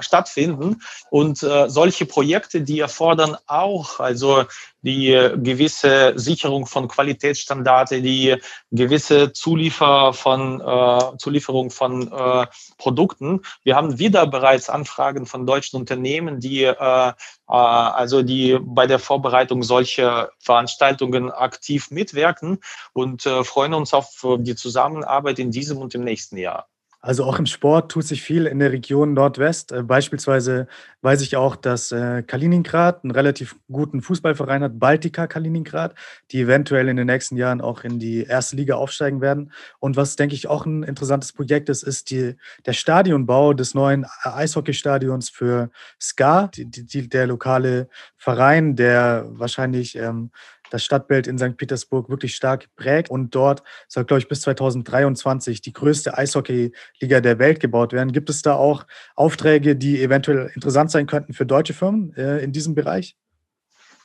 stattfinden. 0.00 0.82
Und 1.10 1.38
solche 1.38 2.06
Projekte, 2.06 2.60
die 2.62 2.80
erfordern 2.80 3.36
auch 3.46 4.00
also 4.00 4.44
die 4.82 5.12
gewisse 5.36 5.95
Sicherung 6.16 6.66
von 6.66 6.88
Qualitätsstandards, 6.88 7.90
die 7.90 8.36
gewisse 8.70 9.32
Zuliefer 9.32 10.12
von, 10.12 10.60
äh, 10.60 11.16
Zulieferung 11.18 11.70
von 11.70 12.10
äh, 12.12 12.46
Produkten. 12.78 13.42
Wir 13.62 13.76
haben 13.76 13.98
wieder 13.98 14.26
bereits 14.26 14.68
Anfragen 14.68 15.26
von 15.26 15.46
deutschen 15.46 15.78
Unternehmen, 15.78 16.40
die 16.40 16.64
äh, 16.64 16.74
äh 16.78 17.12
also 17.48 18.22
die 18.22 18.58
bei 18.60 18.86
der 18.86 18.98
Vorbereitung 18.98 19.62
solcher 19.62 20.30
Veranstaltungen 20.40 21.30
aktiv 21.30 21.90
mitwirken 21.90 22.58
und 22.92 23.26
äh, 23.26 23.44
freuen 23.44 23.74
uns 23.74 23.94
auf 23.94 24.24
die 24.40 24.56
Zusammenarbeit 24.56 25.38
in 25.38 25.50
diesem 25.50 25.78
und 25.78 25.94
im 25.94 26.04
nächsten 26.04 26.36
Jahr. 26.36 26.68
Also 27.06 27.22
auch 27.22 27.38
im 27.38 27.46
Sport 27.46 27.92
tut 27.92 28.04
sich 28.04 28.20
viel 28.20 28.46
in 28.46 28.58
der 28.58 28.72
Region 28.72 29.14
Nordwest. 29.14 29.70
Äh, 29.70 29.84
beispielsweise 29.84 30.66
weiß 31.02 31.20
ich 31.20 31.36
auch, 31.36 31.54
dass 31.54 31.92
äh, 31.92 32.24
Kaliningrad 32.24 33.04
einen 33.04 33.12
relativ 33.12 33.54
guten 33.70 34.02
Fußballverein 34.02 34.64
hat, 34.64 34.80
Baltika 34.80 35.28
Kaliningrad, 35.28 35.94
die 36.32 36.40
eventuell 36.40 36.88
in 36.88 36.96
den 36.96 37.06
nächsten 37.06 37.36
Jahren 37.36 37.60
auch 37.60 37.84
in 37.84 38.00
die 38.00 38.24
erste 38.24 38.56
Liga 38.56 38.74
aufsteigen 38.74 39.20
werden. 39.20 39.52
Und 39.78 39.94
was, 39.94 40.16
denke 40.16 40.34
ich, 40.34 40.48
auch 40.48 40.66
ein 40.66 40.82
interessantes 40.82 41.32
Projekt 41.32 41.68
ist, 41.68 41.84
ist 41.84 42.10
die, 42.10 42.34
der 42.66 42.72
Stadionbau 42.72 43.52
des 43.52 43.74
neuen 43.74 44.04
Eishockeystadions 44.24 45.30
für 45.30 45.70
SKA, 46.02 46.48
die, 46.48 46.64
die, 46.68 47.08
der 47.08 47.28
lokale 47.28 47.88
Verein, 48.16 48.74
der 48.74 49.26
wahrscheinlich 49.28 49.94
ähm, 49.94 50.32
das 50.70 50.84
Stadtbild 50.84 51.26
in 51.26 51.38
St. 51.38 51.56
Petersburg 51.56 52.08
wirklich 52.08 52.34
stark 52.34 52.68
prägt. 52.76 53.10
Und 53.10 53.34
dort 53.34 53.62
soll, 53.88 54.04
glaube 54.04 54.20
ich, 54.20 54.28
bis 54.28 54.40
2023 54.42 55.60
die 55.60 55.72
größte 55.72 56.16
Eishockey-Liga 56.16 57.20
der 57.20 57.38
Welt 57.38 57.60
gebaut 57.60 57.92
werden. 57.92 58.12
Gibt 58.12 58.30
es 58.30 58.42
da 58.42 58.54
auch 58.54 58.86
Aufträge, 59.14 59.76
die 59.76 60.02
eventuell 60.02 60.50
interessant 60.54 60.90
sein 60.90 61.06
könnten 61.06 61.32
für 61.32 61.46
deutsche 61.46 61.74
Firmen 61.74 62.14
äh, 62.16 62.38
in 62.38 62.52
diesem 62.52 62.74
Bereich? 62.74 63.16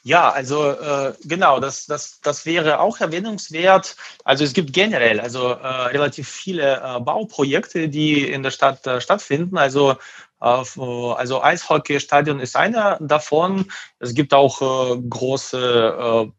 Ja, 0.04 0.32
also 0.32 0.72
äh, 0.72 1.14
genau, 1.26 1.60
das, 1.60 1.86
das, 1.86 2.20
das 2.22 2.46
wäre 2.48 2.80
auch 2.80 3.00
erwähnungswert. 3.00 3.96
Also 4.24 4.44
es 4.44 4.54
gibt 4.54 4.74
generell 4.74 5.20
also 5.20 5.50
äh, 5.50 5.68
relativ 5.68 6.28
viele 6.28 6.82
äh, 6.82 7.00
Bauprojekte, 7.00 7.88
die 7.88 8.28
in 8.28 8.42
der 8.42 8.50
Stadt 8.50 8.86
äh, 8.88 9.00
stattfinden. 9.00 9.60
Also 9.60 9.92
äh, 10.42 10.46
also 10.46 11.44
Eishockeystadion 11.44 12.40
ist 12.40 12.56
einer 12.56 12.98
davon. 13.00 13.72
Es 14.00 14.16
gibt 14.16 14.34
auch 14.34 14.62
äh, 14.62 15.02
große 15.08 16.32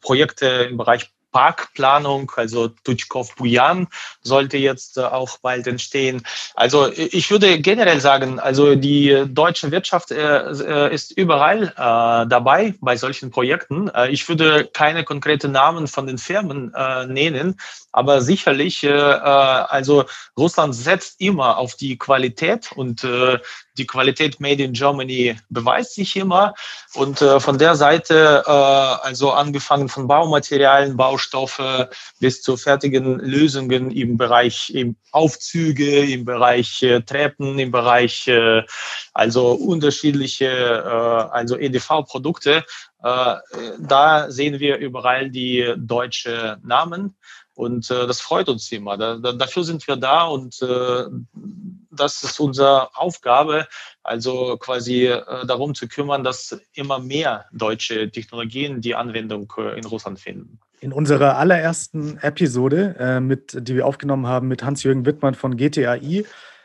Projekte 0.00 0.46
im 0.70 0.76
Bereich 0.76 1.10
Parkplanung, 1.32 2.30
also 2.36 2.68
Tutschkov 2.68 3.34
Bujan 3.34 3.88
sollte 4.22 4.58
jetzt 4.58 4.98
äh, 4.98 5.00
auch 5.00 5.38
bald 5.38 5.66
entstehen. 5.66 6.22
Also 6.54 6.92
ich 6.92 7.30
würde 7.30 7.58
generell 7.58 8.00
sagen, 8.00 8.38
also 8.38 8.76
die 8.76 9.24
deutsche 9.26 9.70
Wirtschaft 9.70 10.10
äh, 10.10 10.16
äh, 10.18 10.94
ist 10.94 11.10
überall 11.12 11.72
dabei 11.74 12.74
bei 12.80 12.96
solchen 12.96 13.30
Projekten. 13.30 13.90
ich 14.10 14.28
würde 14.28 14.68
keine 14.72 15.04
konkreten 15.04 15.52
Namen 15.52 15.86
von 15.86 16.06
den 16.06 16.18
Firmen 16.18 16.74
nennen, 17.08 17.58
aber 17.92 18.20
sicherlich, 18.20 18.86
also 18.86 20.04
Russland 20.36 20.74
setzt 20.74 21.20
immer 21.20 21.56
auf 21.56 21.74
die 21.74 21.96
Qualität 21.96 22.72
und 22.72 23.06
die 23.78 23.86
Qualität 23.86 24.40
Made 24.40 24.62
in 24.62 24.72
Germany 24.72 25.36
beweist 25.48 25.94
sich 25.94 26.16
immer. 26.16 26.54
Und 26.94 27.22
äh, 27.22 27.40
von 27.40 27.58
der 27.58 27.74
Seite, 27.74 28.42
äh, 28.46 28.50
also 28.50 29.32
angefangen 29.32 29.88
von 29.88 30.06
Baumaterialien, 30.06 30.96
Baustoffe 30.96 31.88
bis 32.20 32.42
zu 32.42 32.56
fertigen 32.56 33.18
Lösungen 33.18 33.90
im 33.90 34.16
Bereich 34.16 34.70
im 34.74 34.96
Aufzüge, 35.10 36.00
im 36.00 36.24
Bereich 36.24 36.82
äh, 36.82 37.00
Treppen, 37.00 37.58
im 37.58 37.70
Bereich 37.70 38.28
äh, 38.28 38.62
also 39.12 39.52
unterschiedliche 39.52 40.46
äh, 40.46 41.34
also 41.34 41.56
EDV-Produkte, 41.56 42.64
äh, 43.02 43.36
da 43.80 44.30
sehen 44.30 44.60
wir 44.60 44.78
überall 44.78 45.30
die 45.30 45.74
deutsche 45.76 46.58
Namen. 46.62 47.16
Und 47.54 47.90
äh, 47.90 48.06
das 48.06 48.20
freut 48.20 48.48
uns 48.48 48.70
immer. 48.72 48.96
Da, 48.96 49.16
da, 49.16 49.32
dafür 49.32 49.64
sind 49.64 49.86
wir 49.86 49.96
da 49.96 50.24
und 50.24 50.62
äh, 50.62 51.04
das 51.90 52.22
ist 52.22 52.40
unsere 52.40 52.96
Aufgabe, 52.96 53.66
also 54.02 54.56
quasi 54.56 55.06
äh, 55.06 55.46
darum 55.46 55.74
zu 55.74 55.86
kümmern, 55.86 56.24
dass 56.24 56.58
immer 56.72 56.98
mehr 56.98 57.44
deutsche 57.52 58.10
Technologien 58.10 58.80
die 58.80 58.94
Anwendung 58.94 59.52
äh, 59.58 59.78
in 59.78 59.84
Russland 59.84 60.18
finden. 60.18 60.58
In 60.80 60.92
unserer 60.92 61.36
allerersten 61.36 62.18
Episode, 62.18 62.96
äh, 62.98 63.20
mit, 63.20 63.56
die 63.68 63.76
wir 63.76 63.86
aufgenommen 63.86 64.26
haben 64.26 64.48
mit 64.48 64.64
Hans-Jürgen 64.64 65.06
Wittmann 65.06 65.34
von 65.34 65.56
GTAI, 65.56 66.24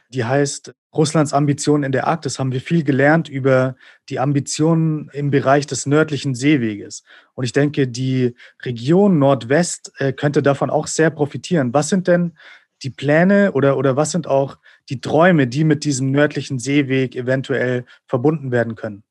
die 0.10 0.26
heißt 0.26 0.74
Russlands 0.96 1.34
Ambitionen 1.34 1.84
in 1.84 1.92
der 1.92 2.08
Arktis, 2.08 2.40
haben 2.40 2.52
wir 2.52 2.62
viel 2.62 2.84
gelernt 2.84 3.30
über 3.30 3.76
die 4.10 4.20
Ambitionen 4.20 5.10
im 5.14 5.30
Bereich 5.30 5.68
des 5.68 5.86
nördlichen 5.86 6.34
Seeweges. 6.34 7.04
Und 7.36 7.44
ich 7.44 7.54
denke, 7.54 7.88
die 7.88 8.36
Region 8.64 9.20
Nordwest 9.20 9.92
äh, 9.98 10.14
könnte 10.14 10.42
davon 10.42 10.70
auch 10.70 10.88
sehr 10.88 11.10
profitieren. 11.10 11.74
Was 11.74 11.90
sind 11.90 12.08
denn 12.08 12.38
die 12.84 12.90
Pläne 12.90 13.52
oder, 13.54 13.78
oder 13.78 13.96
was 13.96 14.12
sind 14.12 14.28
auch 14.28 14.58
die 14.90 15.02
Träume, 15.02 15.48
die 15.48 15.64
mit 15.64 15.84
diesem 15.84 16.12
nördlichen 16.12 16.60
Seeweg 16.60 17.16
eventuell 17.16 17.86
verbunden 18.08 18.52
werden 18.52 18.76
können? 18.76 19.04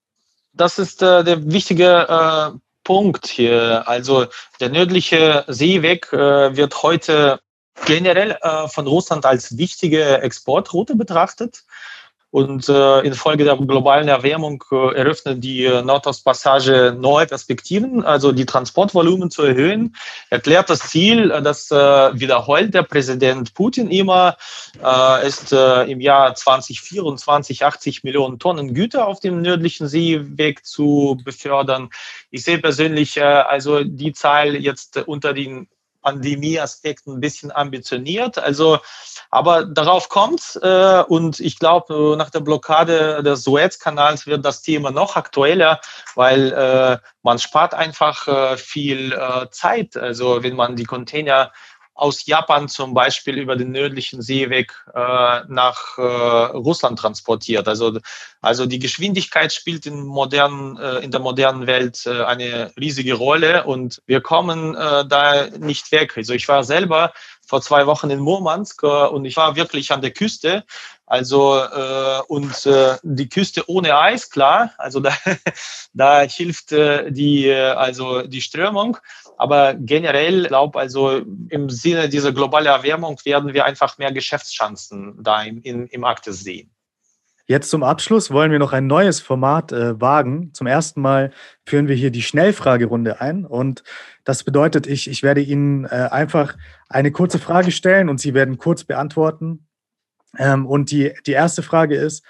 Das 0.53 0.79
ist 0.79 1.03
äh, 1.03 1.23
der 1.23 1.51
wichtige 1.51 2.07
äh, 2.09 2.59
Punkt 2.83 3.27
hier. 3.27 3.87
Also 3.87 4.27
der 4.61 4.71
nördliche 4.71 5.45
Seeweg 5.49 6.13
äh, 6.13 6.57
wird 6.57 6.83
heute 6.83 7.41
generell 7.85 8.39
äh, 8.41 8.69
von 8.69 8.87
Russland 8.87 9.27
als 9.27 9.59
wichtige 9.59 10.21
Exportroute 10.23 10.97
betrachtet. 10.97 11.65
Und 12.31 12.69
äh, 12.69 13.01
infolge 13.01 13.45
der 13.45 13.57
globalen 13.57 14.09
Erwärmung 14.09 14.63
äh, 14.71 14.95
eröffnet 14.95 15.43
die 15.43 15.65
äh, 15.65 15.81
Nordostpassage 15.81 16.95
neue 16.99 17.27
Perspektiven, 17.27 18.05
also 18.05 18.33
die 18.33 18.45
Transportvolumen 18.45 19.31
zu 19.31 19.43
erhöhen. 19.43 19.97
Erklärt 20.29 20.69
das 20.69 20.81
Ziel, 20.81 21.31
äh, 21.31 21.41
das 21.41 21.71
äh, 21.71 21.75
wiederholt 21.75 22.75
der 22.75 22.83
Präsident 22.83 23.55
Putin 23.55 23.91
immer, 23.91 24.37
äh, 24.85 25.27
ist 25.27 25.53
äh, 25.53 25.85
im 25.85 26.01
Jahr 26.01 26.35
2024 26.35 27.65
80 27.65 28.05
Millionen 28.05 28.39
Tonnen 28.39 28.75
Güter 28.75 29.07
auf 29.07 29.21
dem 29.21 29.41
nördlichen 29.41 29.89
Seeweg 29.89 30.67
zu 30.67 31.19
befördern. 31.25 31.89
Ich 32.31 32.43
sehe 32.43 32.59
persönlich 32.59 33.17
äh, 33.17 33.23
also 33.23 33.83
die 33.83 34.13
Zahl 34.13 34.57
jetzt 34.57 34.99
unter 35.07 35.33
den 35.33 35.69
Pandemie-Aspekt 36.07 37.09
ein 37.09 37.19
bisschen 37.19 37.51
ambitioniert. 37.51 38.39
Also, 38.39 38.79
aber 39.31 39.65
darauf 39.65 40.09
kommt 40.09 40.57
äh, 40.63 41.03
und 41.03 41.41
ich 41.41 41.59
glaube, 41.59 42.15
nach 42.17 42.31
der 42.31 42.41
Blockade 42.41 43.25
des 43.25 43.43
Suezkanals 43.43 44.25
wird 44.29 44.45
das 44.45 44.63
Thema 44.63 44.93
noch 44.93 45.17
aktueller, 45.17 45.81
weil 46.15 46.53
äh, 46.53 46.99
man 47.25 47.41
spart 47.41 47.75
einfach 47.75 48.29
äh, 48.29 48.57
viel 48.57 49.13
äh, 49.15 49.51
Zeit. 49.51 49.97
Also 49.97 50.45
wenn 50.45 50.55
man 50.55 50.77
die 50.77 50.85
Container 50.85 51.51
aus 51.97 52.27
Japan 52.27 52.69
zum 52.69 52.93
Beispiel 52.93 53.39
über 53.39 53.57
den 53.57 53.73
nördlichen 53.73 54.21
Seeweg 54.21 54.73
äh, 54.95 55.41
nach 55.49 55.97
äh, 55.97 56.03
Russland 56.03 56.99
transportiert. 56.99 57.67
Also, 57.67 57.99
also 58.43 58.67
die 58.67 58.79
Geschwindigkeit 58.79 59.53
spielt 59.53 59.87
in, 59.87 60.05
modernen, 60.05 60.77
äh, 60.77 60.99
in 60.99 61.11
der 61.11 61.21
modernen 61.21 61.67
Welt 61.67 62.05
äh, 62.07 62.23
eine 62.23 62.71
riesige 62.79 63.15
Rolle 63.15 63.65
und 63.65 64.03
wir 64.07 64.21
kommen 64.21 64.75
äh, 64.75 65.07
da 65.07 65.47
nicht 65.59 65.91
weg. 65.91 66.17
Also 66.17 66.35
ich 66.35 66.47
war 66.49 66.65
selber 66.65 67.13
vor 67.47 67.63
zwei 67.63 67.87
Wochen 67.87 68.11
in 68.11 68.19
Murmansk 68.19 68.83
äh, 68.83 68.87
und 68.87 69.25
ich 69.25 69.37
war 69.37 69.57
wirklich 69.57 69.91
an 69.91 70.03
der 70.03 70.11
Küste. 70.11 70.65
Also 71.07 71.57
äh, 71.57 72.21
und 72.27 72.67
äh, 72.67 72.97
die 73.03 73.29
Küste 73.29 73.63
ohne 73.69 73.97
Eis, 73.97 74.29
klar. 74.29 74.73
Also 74.77 74.99
da, 74.99 75.13
da 75.95 76.23
hilft 76.23 76.73
äh, 76.73 77.13
die 77.13 77.47
äh, 77.47 77.71
also 77.71 78.23
die 78.23 78.41
Strömung. 78.41 78.99
Aber 79.39 79.75
generell 79.75 80.49
glaube 80.49 80.79
also 80.81 81.23
im 81.49 81.71
Sinne 81.71 82.09
dieser 82.09 82.33
globalen 82.33 82.67
Erwärmung 82.67 83.19
werden 83.25 83.55
wir 83.55 83.65
einfach 83.65 83.99
mehr 83.99 84.13
Geschäftschancen 84.13 85.23
da 85.23 85.43
im, 85.43 85.63
in, 85.63 85.87
im 85.87 86.05
Arktis 86.05 86.41
sehen. 86.41 86.71
Jetzt 87.49 87.71
zum 87.71 87.85
Abschluss 87.85 88.33
wollen 88.33 88.51
wir 88.51 88.59
noch 88.59 88.73
ein 88.73 88.89
neues 88.89 89.21
Format 89.21 89.71
äh, 89.71 90.01
wagen. 90.01 90.51
Zum 90.53 90.67
ersten 90.67 91.01
Mal 91.01 91.31
führen 91.65 91.87
wir 91.87 91.95
hier 91.95 92.11
die 92.11 92.23
Schnellfragerunde 92.23 93.21
ein. 93.21 93.45
Und 93.45 93.85
das 94.25 94.43
bedeutet, 94.43 94.89
ich, 94.89 95.09
ich 95.09 95.23
werde 95.23 95.43
Ihnen 95.43 95.85
äh, 95.85 96.09
einfach 96.11 96.57
eine 96.89 97.13
kurze 97.13 97.39
Frage 97.39 97.71
stellen 97.71 98.09
und 98.09 98.19
Sie 98.19 98.35
werden 98.35 98.59
kurz 98.59 98.83
beantworten. 98.83 99.66
Ähm, 100.39 100.67
und 100.67 100.91
die, 100.91 101.13
die 101.27 101.33
erste 101.33 101.63
Frage 101.63 101.97
ist, 101.97 102.25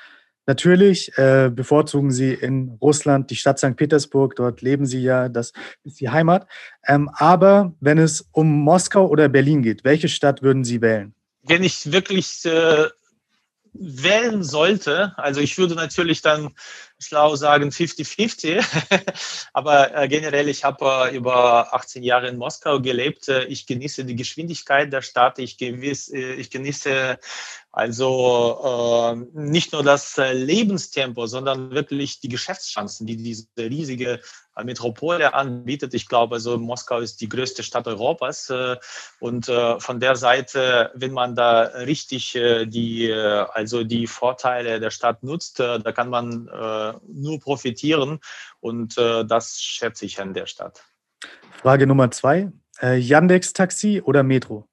Natürlich 0.49 1.11
äh, 1.19 1.51
bevorzugen 1.53 2.13
sie 2.13 2.33
in 2.33 2.79
Russland 2.81 3.31
die 3.31 3.37
Stadt 3.37 3.59
St. 3.59 3.75
Petersburg. 3.75 4.37
Dort 4.37 4.63
leben 4.63 4.87
sie 4.87 5.03
ja, 5.03 5.29
das 5.29 5.53
ist 5.83 6.01
die 6.01 6.09
Heimat. 6.09 6.47
Ähm, 6.87 7.11
aber 7.15 7.75
wenn 7.81 7.99
es 7.99 8.29
um 8.31 8.61
Moskau 8.61 9.09
oder 9.09 9.29
Berlin 9.29 9.63
geht, 9.63 9.83
welche 9.83 10.09
Stadt 10.09 10.43
würden 10.43 10.63
Sie 10.63 10.81
wählen? 10.81 11.15
Wenn 11.43 11.65
ich 11.65 11.91
wirklich 11.91 12.45
äh, 12.45 12.87
wählen 13.73 14.45
sollte, 14.45 15.15
also 15.17 15.41
ich 15.41 15.59
würde 15.59 15.75
natürlich 15.75 16.23
dann 16.23 16.55
schlau 16.99 17.37
sagen 17.37 17.71
50-50, 17.71 18.65
aber 19.53 19.95
äh, 19.97 20.09
generell, 20.09 20.49
ich 20.49 20.65
habe 20.65 21.11
äh, 21.11 21.17
über 21.17 21.75
18 21.75 22.03
Jahre 22.03 22.29
in 22.29 22.39
Moskau 22.39 22.81
gelebt. 22.81 23.29
Äh, 23.29 23.45
ich 23.45 23.67
genieße 23.67 24.05
die 24.05 24.17
Geschwindigkeit 24.17 24.93
der 24.93 25.03
Stadt, 25.03 25.39
ich, 25.39 25.59
gewiss, 25.59 26.09
äh, 26.09 26.35
ich 26.35 26.51
genieße 26.51 27.19
also 27.77 29.13
äh, 29.13 29.39
nicht 29.39 29.75
nur 29.75 29.83
das 29.83 30.17
äh, 30.17 30.33
Lebenstempo, 30.33 31.27
sondern 31.27 31.73
wirklich 31.73 32.21
die 32.21 32.31
Geschäftschancen, 32.31 33.07
die 33.07 33.19
diese 33.19 33.49
riesige 33.59 34.21
äh, 34.57 34.65
Metropole 34.65 35.35
anbietet. 35.35 35.93
Ich 35.93 36.09
glaube, 36.09 36.37
also 36.37 36.57
Moskau 36.57 37.01
ist 37.01 37.21
die 37.21 37.29
größte 37.29 37.63
Stadt 37.63 37.87
Europas 37.87 38.49
äh, 38.49 38.77
und 39.21 39.45
von 39.79 40.01
der 40.01 40.17
Seite, 40.17 40.91
wenn 40.95 41.13
man 41.13 41.35
da 41.35 41.61
richtig 41.85 42.33
die 42.33 43.13
also 43.13 43.85
die 43.85 44.07
Vorteile 44.07 44.81
der 44.81 44.91
Stadt 44.91 45.23
nutzt, 45.23 45.59
da 45.59 45.93
kann 45.93 46.09
man 46.09 46.49
nur 47.07 47.41
profitieren 47.41 48.21
und 48.61 48.97
das 48.97 49.61
schätze 49.61 50.07
ich 50.07 50.21
an 50.21 50.35
der 50.35 50.47
Stadt. 50.47 50.83
Frage 51.63 51.87
Nummer 51.87 52.11
zwei: 52.11 52.53
Yandex 52.81 53.53
Taxi 53.53 54.01
oder 54.03 54.23
Metro? 54.23 54.69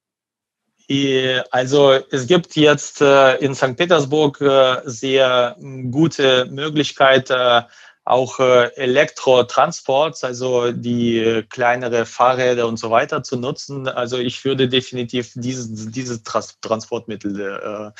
Also 1.52 1.93
es 2.12 2.28
gibt 2.28 2.56
jetzt 2.56 3.02
äh, 3.02 3.38
in 3.38 3.56
St. 3.56 3.78
Petersburg 3.78 4.41
äh, 4.41 4.82
sehr 4.86 5.56
gute 5.89 6.46
Möglichkeit, 6.46 7.30
äh, 7.30 7.62
auch 8.06 8.38
Elektrotransports, 8.38 10.26
also 10.26 10.74
die 10.74 11.46
kleinere 11.50 12.06
Fahrräder 12.06 12.67
und 12.67 12.76
so 12.76 12.91
weiter 12.91 13.24
zu 13.24 13.38
nutzen. 13.38 13.88
Also 13.88 14.17
ich 14.17 14.43
würde 14.43 14.67
definitiv 14.67 15.32
dieses, 15.36 15.89
dieses 15.89 16.22
Transportmittel 16.22 17.93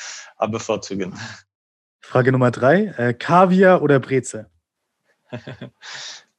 bevorzugen. 0.50 1.18
Frage 2.02 2.32
Nummer 2.32 2.50
drei, 2.50 3.14
Kaviar 3.18 3.80
oder 3.80 3.98
Breze? 3.98 4.50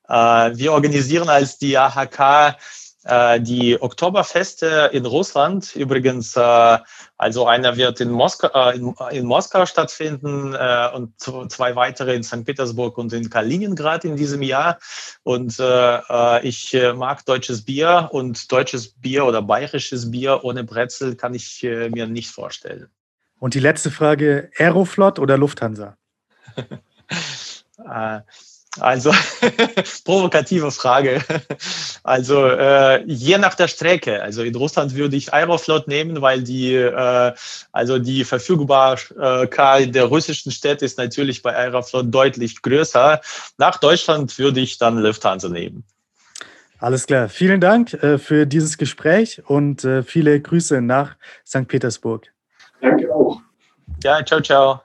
Wir 0.07 0.71
organisieren 0.71 1.29
als 1.29 1.57
die 1.57 1.75
AHK 1.75 2.57
die 3.05 3.79
Oktoberfeste 3.79 4.89
in 4.91 5.05
Russland. 5.05 5.75
Übrigens, 5.75 6.35
äh, 6.35 6.77
also 7.17 7.45
einer 7.45 7.77
wird 7.77 8.01
in 8.01 8.09
Moskau, 8.09 8.47
äh, 8.47 8.75
in, 8.75 8.95
in, 9.11 9.25
Moskau 9.25 9.65
stattfinden 9.67 10.55
äh, 10.55 10.89
und 10.93 11.13
zwei 11.51 11.75
weitere 11.75 12.15
in 12.15 12.23
St. 12.23 12.45
Petersburg 12.45 12.97
und 12.97 13.13
in 13.13 13.29
Kaliningrad 13.29 14.05
in 14.05 14.15
diesem 14.15 14.41
Jahr. 14.41 14.79
Und 15.21 15.59
äh, 15.59 15.97
äh, 15.97 16.47
ich 16.47 16.75
mag 16.95 17.23
deutsches 17.25 17.63
Bier 17.63 18.09
und 18.11 18.51
deutsches 18.51 18.89
Bier 18.89 19.25
oder 19.25 19.41
bayerisches 19.43 20.09
Bier 20.09 20.39
ohne 20.43 20.63
Brezel 20.63 21.15
kann 21.15 21.35
ich 21.35 21.61
mir 21.63 22.07
nicht 22.07 22.31
vorstellen. 22.31 22.89
Und 23.39 23.53
die 23.53 23.59
letzte 23.59 23.91
Frage, 23.91 24.49
Aeroflot 24.57 25.19
oder 25.19 25.37
Lufthansa? 25.37 25.97
Also, 28.79 29.11
provokative 30.05 30.71
Frage. 30.71 31.21
Also, 32.03 32.45
äh, 32.47 33.03
je 33.05 33.37
nach 33.37 33.55
der 33.55 33.67
Strecke. 33.67 34.21
Also 34.21 34.43
in 34.43 34.55
Russland 34.55 34.95
würde 34.95 35.15
ich 35.15 35.33
Aeroflot 35.33 35.87
nehmen, 35.87 36.21
weil 36.21 36.43
die, 36.43 36.75
äh, 36.75 37.33
also 37.71 37.99
die 37.99 38.23
Verfügbarkeit 38.23 39.95
der 39.95 40.05
russischen 40.05 40.51
Städte 40.51 40.85
ist 40.85 40.97
natürlich 40.97 41.41
bei 41.41 41.55
Aeroflot 41.55 42.13
deutlich 42.13 42.61
größer. 42.61 43.21
Nach 43.57 43.77
Deutschland 43.77 44.37
würde 44.37 44.59
ich 44.59 44.77
dann 44.77 44.97
Lufthansa 44.97 45.49
nehmen. 45.49 45.83
Alles 46.79 47.07
klar. 47.07 47.29
Vielen 47.29 47.61
Dank 47.61 47.93
äh, 47.93 48.17
für 48.17 48.45
dieses 48.45 48.77
Gespräch 48.77 49.41
und 49.47 49.83
äh, 49.83 50.03
viele 50.03 50.39
Grüße 50.39 50.81
nach 50.81 51.15
St. 51.45 51.67
Petersburg. 51.67 52.27
Danke 52.81 53.13
auch. 53.13 53.41
Ja, 54.03 54.23
ciao, 54.23 54.41
ciao. 54.41 54.84